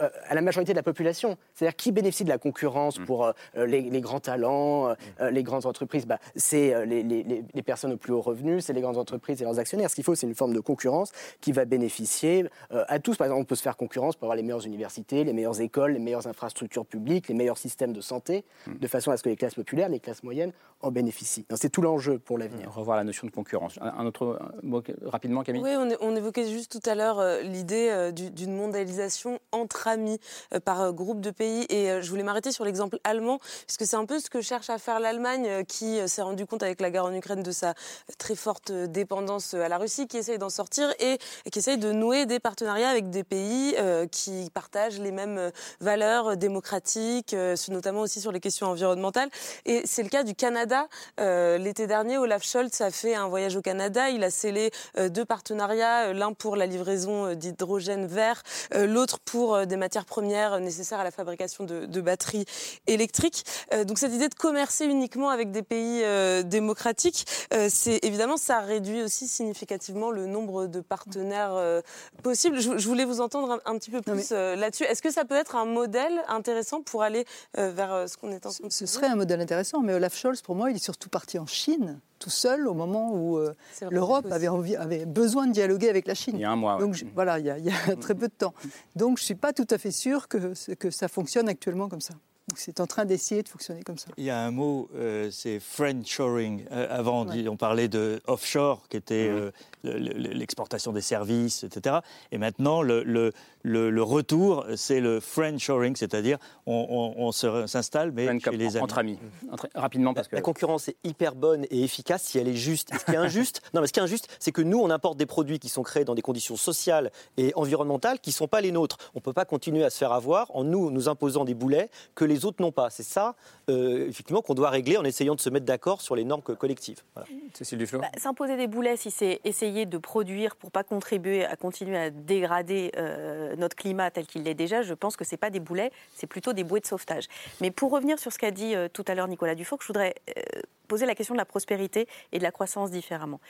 [0.00, 1.36] euh, à la majorité de la population.
[1.54, 3.32] C'est-à-dire qui bénéficie de la concurrence pour euh,
[3.66, 6.06] les, les grands talents, euh, euh, les grandes entreprises?
[6.06, 7.22] Bah, C'est euh, les, les-
[7.52, 9.88] les- personnes aux plus hauts revenus, c'est les grandes entreprises et leurs actionnaires.
[9.90, 13.16] Ce qu'il faut, c'est une forme de concurrence qui va bénéficier euh, à tous.
[13.16, 15.92] Par exemple, on peut se faire concurrence pour avoir les meilleures universités, les meilleures écoles,
[15.92, 19.36] les meilleures infrastructures publiques, les meilleurs systèmes de santé, de façon à ce que les
[19.36, 21.46] classes populaires, les classes moyennes en bénéficient.
[21.48, 22.72] Donc, C'est tout l'enjeu pour l'avenir.
[22.74, 23.78] Revoir la notion de concurrence.
[23.80, 25.62] Un un autre mot rapidement, Camille?
[25.62, 29.71] Oui, on, on évoquait juste tout à l'heure euh, l'idée euh, du- d'une mondialisation entre
[29.86, 30.18] amis
[30.54, 31.66] euh, par euh, groupe de pays.
[31.68, 34.70] Et euh, je voulais m'arrêter sur l'exemple allemand, puisque c'est un peu ce que cherche
[34.70, 37.74] à faire l'Allemagne, qui s'est rendu compte avec la guerre en Ukraine de sa
[38.18, 41.18] très forte dépendance à la Russie, qui essaye d'en sortir et,
[41.50, 43.76] qui essaye de nouer des partenariats avec des pays
[44.10, 45.50] qui partagent les mêmes
[45.80, 47.34] valeurs démocratiques,
[47.68, 49.28] notamment aussi sur les questions environnementales.
[49.64, 50.88] Et c'est le cas du Canada.
[51.18, 54.10] L'été dernier, Olaf Scholz a fait un voyage au Canada.
[54.10, 54.70] Il a scellé
[55.10, 58.42] deux partenariats, l'un pour la livraison d'hydrogène vert,
[58.74, 62.44] l'autre pour euh, des matières premières nécessaires à la fabrication de, de batteries
[62.86, 63.44] électriques.
[63.72, 67.26] Euh, donc cette idée de commercer uniquement avec des pays euh, démocratiques,
[67.68, 71.82] c'est évidemment ça réduit aussi significativement le nombre de partenaires
[72.22, 72.60] possibles.
[72.60, 74.84] Je, je voulais vous entendre un, un petit peu plus là-dessus.
[74.84, 78.50] Est-ce que ça peut être un modèle intéressant pour aller vers ce qu'on est en
[78.50, 81.08] train de Ce serait un modèle intéressant, mais Olaf Scholz, pour moi, il est surtout
[81.08, 83.54] parti en Chine, tout seul, au moment où euh,
[83.90, 86.34] l'Europe avait, besoin de dialoguer avec la Chine.
[86.36, 86.76] Il y a un mois.
[86.76, 86.82] ouais.
[86.82, 88.54] Donc je- voilà, il y, a, il y a très peu de temps.
[88.94, 90.54] Donc je ne suis pas tout à fait sûre que,
[90.90, 92.14] ça fonctionne actuellement comme ça.
[92.54, 94.08] C'est en train d'essayer de fonctionner comme ça.
[94.18, 96.64] Il y a un mot, euh, c'est friendshoring.
[96.70, 99.36] Euh, avant, on parlait de offshore, qui était Mhm.
[99.38, 99.50] euh,
[99.84, 101.96] l'exportation des services, etc.
[102.30, 107.66] Et maintenant, le, le- le- le retour, c'est le friendshoring, c'est-à-dire on, on- on se-
[107.66, 108.82] s'installe, mais Friend chez les amis.
[108.84, 109.18] entre amis.
[109.50, 110.36] Entre- rapidement, parce que.
[110.36, 112.90] La concurrence est hyper bonne et efficace si elle est juste.
[112.98, 115.16] Ce qui est injuste, non, mais ce qui est injuste, c'est que nous, on importe
[115.18, 118.60] des produits qui sont créés dans des conditions sociales et environnementales qui ne sont pas
[118.60, 118.98] les nôtres.
[119.14, 121.88] On ne peut pas continuer à se faire avoir en nous, nous imposant des boulets
[122.14, 122.90] que les autres n'ont pas.
[122.90, 123.34] C'est ça,
[123.70, 126.56] euh, effectivement, qu'on doit régler en essayant de se mettre d'accord sur les normes co-
[126.56, 127.00] collectives.
[127.14, 127.28] Voilà.
[127.54, 131.56] Cécile Duflo Bah, S'imposer des boulets, si c'est essayer de produire pour pas contribuer à
[131.56, 135.50] continuer à dégrader euh, notre climat tel qu'il l'est déjà, je pense que c'est pas
[135.50, 137.26] des boulets, c'est plutôt des bouées de sauvetage.
[137.60, 140.14] Mais pour revenir sur ce qu'a dit euh, tout à l'heure Nicolas Dufour, je voudrais
[140.36, 140.42] euh,
[140.88, 143.40] poser la question de la prospérité et de la croissance différemment.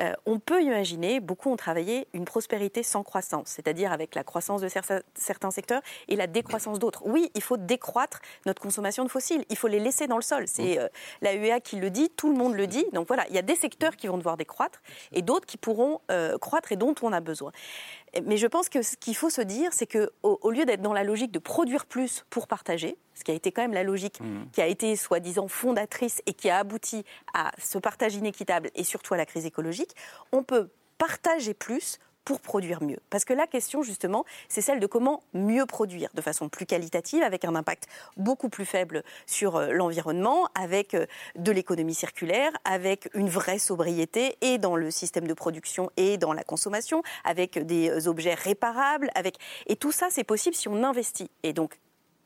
[0.00, 4.60] Euh, on peut imaginer, beaucoup ont travaillé, une prospérité sans croissance, c'est-à-dire avec la croissance
[4.60, 7.02] de cer- certains secteurs et la décroissance d'autres.
[7.04, 10.44] Oui, il faut décroître notre consommation de fossiles, il faut les laisser dans le sol.
[10.46, 10.88] C'est euh,
[11.20, 12.86] la UEA qui le dit, tout le monde le dit.
[12.92, 14.80] Donc voilà, il y a des secteurs qui vont devoir décroître
[15.12, 17.52] et d'autres qui pourront euh, croître et dont on a besoin.
[18.24, 20.82] Mais je pense que ce qu'il faut se dire, c'est que au, au lieu d'être
[20.82, 23.82] dans la logique de produire plus pour partager, ce qui a été quand même la
[23.82, 24.20] logique
[24.52, 27.04] qui a été soi-disant fondatrice et qui a abouti
[27.34, 29.94] à ce partage inéquitable et surtout à la crise écologique,
[30.32, 31.98] on peut partager plus
[32.28, 32.98] pour produire mieux.
[33.08, 37.22] Parce que la question, justement, c'est celle de comment mieux produire de façon plus qualitative,
[37.22, 37.86] avec un impact
[38.18, 41.06] beaucoup plus faible sur euh, l'environnement, avec euh,
[41.36, 46.34] de l'économie circulaire, avec une vraie sobriété et dans le système de production et dans
[46.34, 50.84] la consommation, avec des euh, objets réparables, avec et tout ça c'est possible si on
[50.84, 51.30] investit.
[51.44, 51.78] Et donc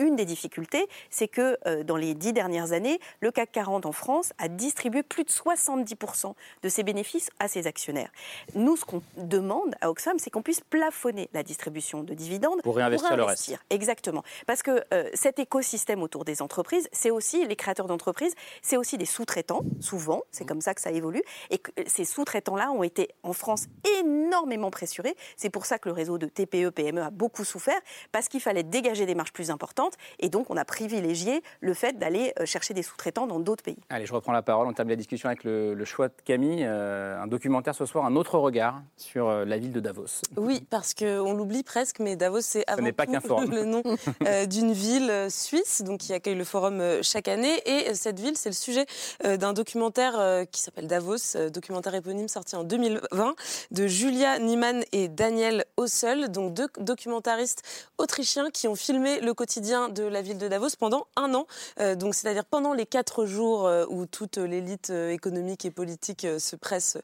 [0.03, 3.93] une des difficultés, c'est que euh, dans les dix dernières années, le CAC 40 en
[3.93, 8.11] France a distribué plus de 70% de ses bénéfices à ses actionnaires.
[8.55, 12.77] Nous, ce qu'on demande à Oxfam, c'est qu'on puisse plafonner la distribution de dividendes pour
[12.77, 13.55] réinvestir, le reste.
[13.71, 14.23] Exactement.
[14.47, 18.99] Parce que euh, cet écosystème autour des entreprises, c'est aussi les créateurs d'entreprises, c'est aussi
[18.99, 23.09] des sous-traitants, souvent, c'est comme ça que ça évolue, et que ces sous-traitants-là ont été
[23.23, 23.67] en France
[24.01, 25.17] énormément pressurés.
[25.37, 27.81] C'est pour ça que le réseau de TPE, PME a beaucoup souffert,
[28.11, 31.99] parce qu'il fallait dégager des marges plus importantes et donc, on a privilégié le fait
[31.99, 33.79] d'aller euh, chercher des sous-traitants dans d'autres pays.
[33.91, 34.67] Allez, je reprends la parole.
[34.67, 36.65] On termine la discussion avec le, choix de Camille.
[36.65, 40.23] Euh, un documentaire ce soir, un autre regard sur euh, la ville de Davos.
[40.37, 43.83] Oui, parce qu'on l'oublie presque, mais Davos, c'est avant pas tout le nom
[44.47, 47.61] d'une ville suisse donc, qui accueille le forum chaque année.
[47.67, 48.87] Et cette ville, c'est le sujet
[49.25, 53.35] d'un documentaire qui s'appelle Davos, documentaire éponyme sorti en 2020
[53.71, 57.63] de Julia Niemann et Daniel Hossel, donc deux documentaristes
[57.99, 61.47] autrichiens qui ont filmé le quotidien de la ville de Davos pendant un an.
[61.81, 66.27] Euh, donc, c'est-à-dire pendant les quatre jours euh, où toute l'élite euh, économique et politique
[66.39, 66.99] se presse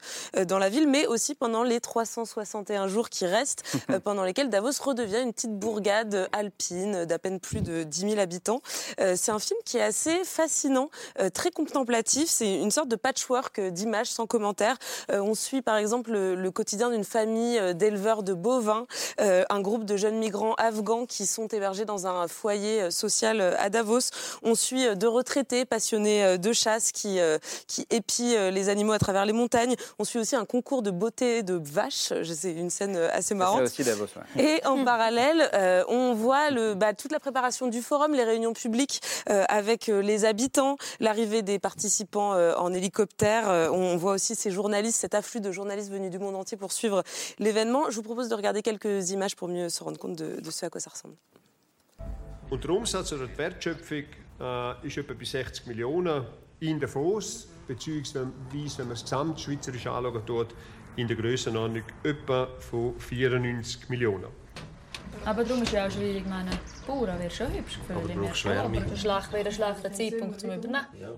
[0.46, 3.64] dans la ville, mais aussi pendant les 361 jours qui restent,
[4.04, 8.60] pendant lesquels Davos redevient une petite bourgade alpine d'à peine plus de 10 000 habitants.
[8.98, 10.90] c'est un film qui est assez fascinant,
[11.34, 12.28] très contemplatif.
[12.28, 14.76] C'est une sorte de patchwork d'images sans commentaire.
[15.10, 18.86] on suit par exemple le, le quotidien d'une famille d'éleveurs de bovins,
[19.18, 23.54] un groupe de jeunes migrants afghans qui sont hébergés dans un foyer euh, social euh,
[23.58, 24.10] à Davos.
[24.42, 27.18] On suit euh, deux retraités passionnés de chasse qui,
[27.66, 29.74] qui épient les animaux à travers les montagnes.
[29.98, 32.12] On suit aussi un concours de beauté de vaches.
[32.24, 33.62] C'est une scène assez marrante.
[33.62, 34.06] Aussi Davos,
[34.38, 39.00] Et en parallèle, on voit le, bah, toute la préparation du forum, les réunions publiques
[39.26, 43.70] avec les habitants, l'arrivée des participants en hélicoptère.
[43.72, 47.02] on voit aussi ces journalistes, cet afflux de journalistes venus du monde entier pour suivre
[47.38, 47.90] l'événement.
[47.90, 50.66] Je vous propose de regarder quelques images pour mieux se rendre compte de, de ce
[50.66, 51.14] à quoi ça ressemble.
[52.50, 54.04] Und der Umsatz oder die Wertschöpfung
[54.40, 56.24] äh, ist etwa bei 60 Millionen
[56.60, 58.32] in Davos, beziehungsweise
[58.78, 60.48] wenn man es gesamtschweizerisch anschauen tut,
[60.96, 64.26] in der Grössenordnung etwa von 94 Millionen.
[65.24, 66.50] Aber darum ist ja auch schwierig, meine
[66.86, 68.44] Bauern wäre schon hübsch gefühlt.
[68.44, 70.86] Aber, aber schlecht wäre ein schlechter Zeitpunkt zum Übernehmen.
[70.98, 71.10] Ja.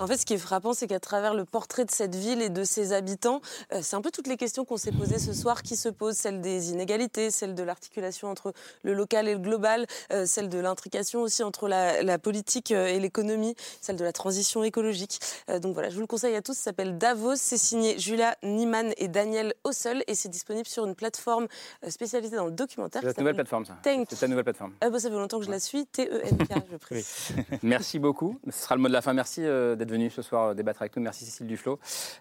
[0.00, 2.50] En fait, ce qui est frappant, c'est qu'à travers le portrait de cette ville et
[2.50, 3.40] de ses habitants,
[3.72, 6.16] euh, c'est un peu toutes les questions qu'on s'est posées ce soir qui se posent,
[6.16, 8.52] celle des inégalités, celle de l'articulation entre
[8.84, 13.00] le local et le global, euh, celle de l'intrication aussi entre la, politique euh, et
[13.00, 15.20] l'économie, celle de la transition écologique.
[15.60, 18.92] donc voilà, je vous le conseille à tous, ça s'appelle Davos, c'est signé Julia Niemann
[18.98, 21.48] et Daniel Hossel et c'est disponible sur une plateforme
[21.88, 23.02] spécialisée dans le documentaire.
[23.04, 24.74] C'est ta nouvelle plateforme, ça C'est ta nouvelle plateforme.
[24.80, 27.06] Ah bah, ça fait longtemps que je la suis, T-E-N-K, je prie.
[27.62, 28.38] Merci beaucoup.
[28.50, 29.12] Ce sera le mot de la fin.
[29.12, 31.02] Merci d'être venu ce soir débattre avec nous.
[31.02, 31.78] Merci Cécile Duflo.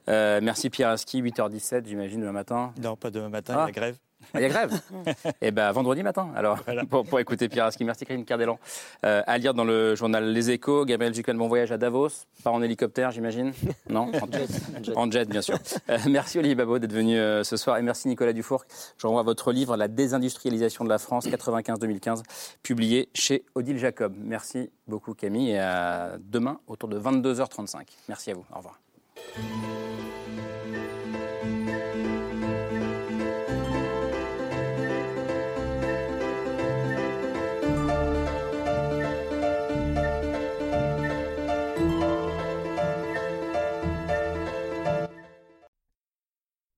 [0.10, 2.74] Euh, merci Pierre Aski, 8h17, j'imagine, demain matin.
[2.82, 3.72] Non, pas demain matin, ah.
[3.72, 3.98] grève.
[4.34, 5.12] Ah, il y a grève Et
[5.42, 6.60] eh ben vendredi matin, alors,
[6.90, 7.84] pour, écouter Pierre Aski.
[7.84, 8.60] Merci Karine Cardelan.
[9.06, 12.10] Euh, à lire dans le journal Les Échos, Gabriel Jucan, bon voyage à Davos.
[12.44, 13.54] Pas en hélicoptère, j'imagine?
[13.90, 14.12] Non?
[14.22, 14.96] En jet.
[14.96, 15.30] en jet.
[15.30, 15.58] bien sûr.
[15.90, 17.78] Euh, merci Olivier Babot d'être venu euh, ce soir.
[17.78, 18.66] Et merci Nicolas Dufour.
[18.98, 22.24] Je renvoie votre livre La désindustrialisation de la France 95-2015,
[22.64, 24.14] publié chez Odile Jacob.
[24.18, 27.88] Merci beaucoup Camille et à demain autour de 22h35.
[28.10, 28.46] Merci à vous.
[28.54, 28.80] Au revoir.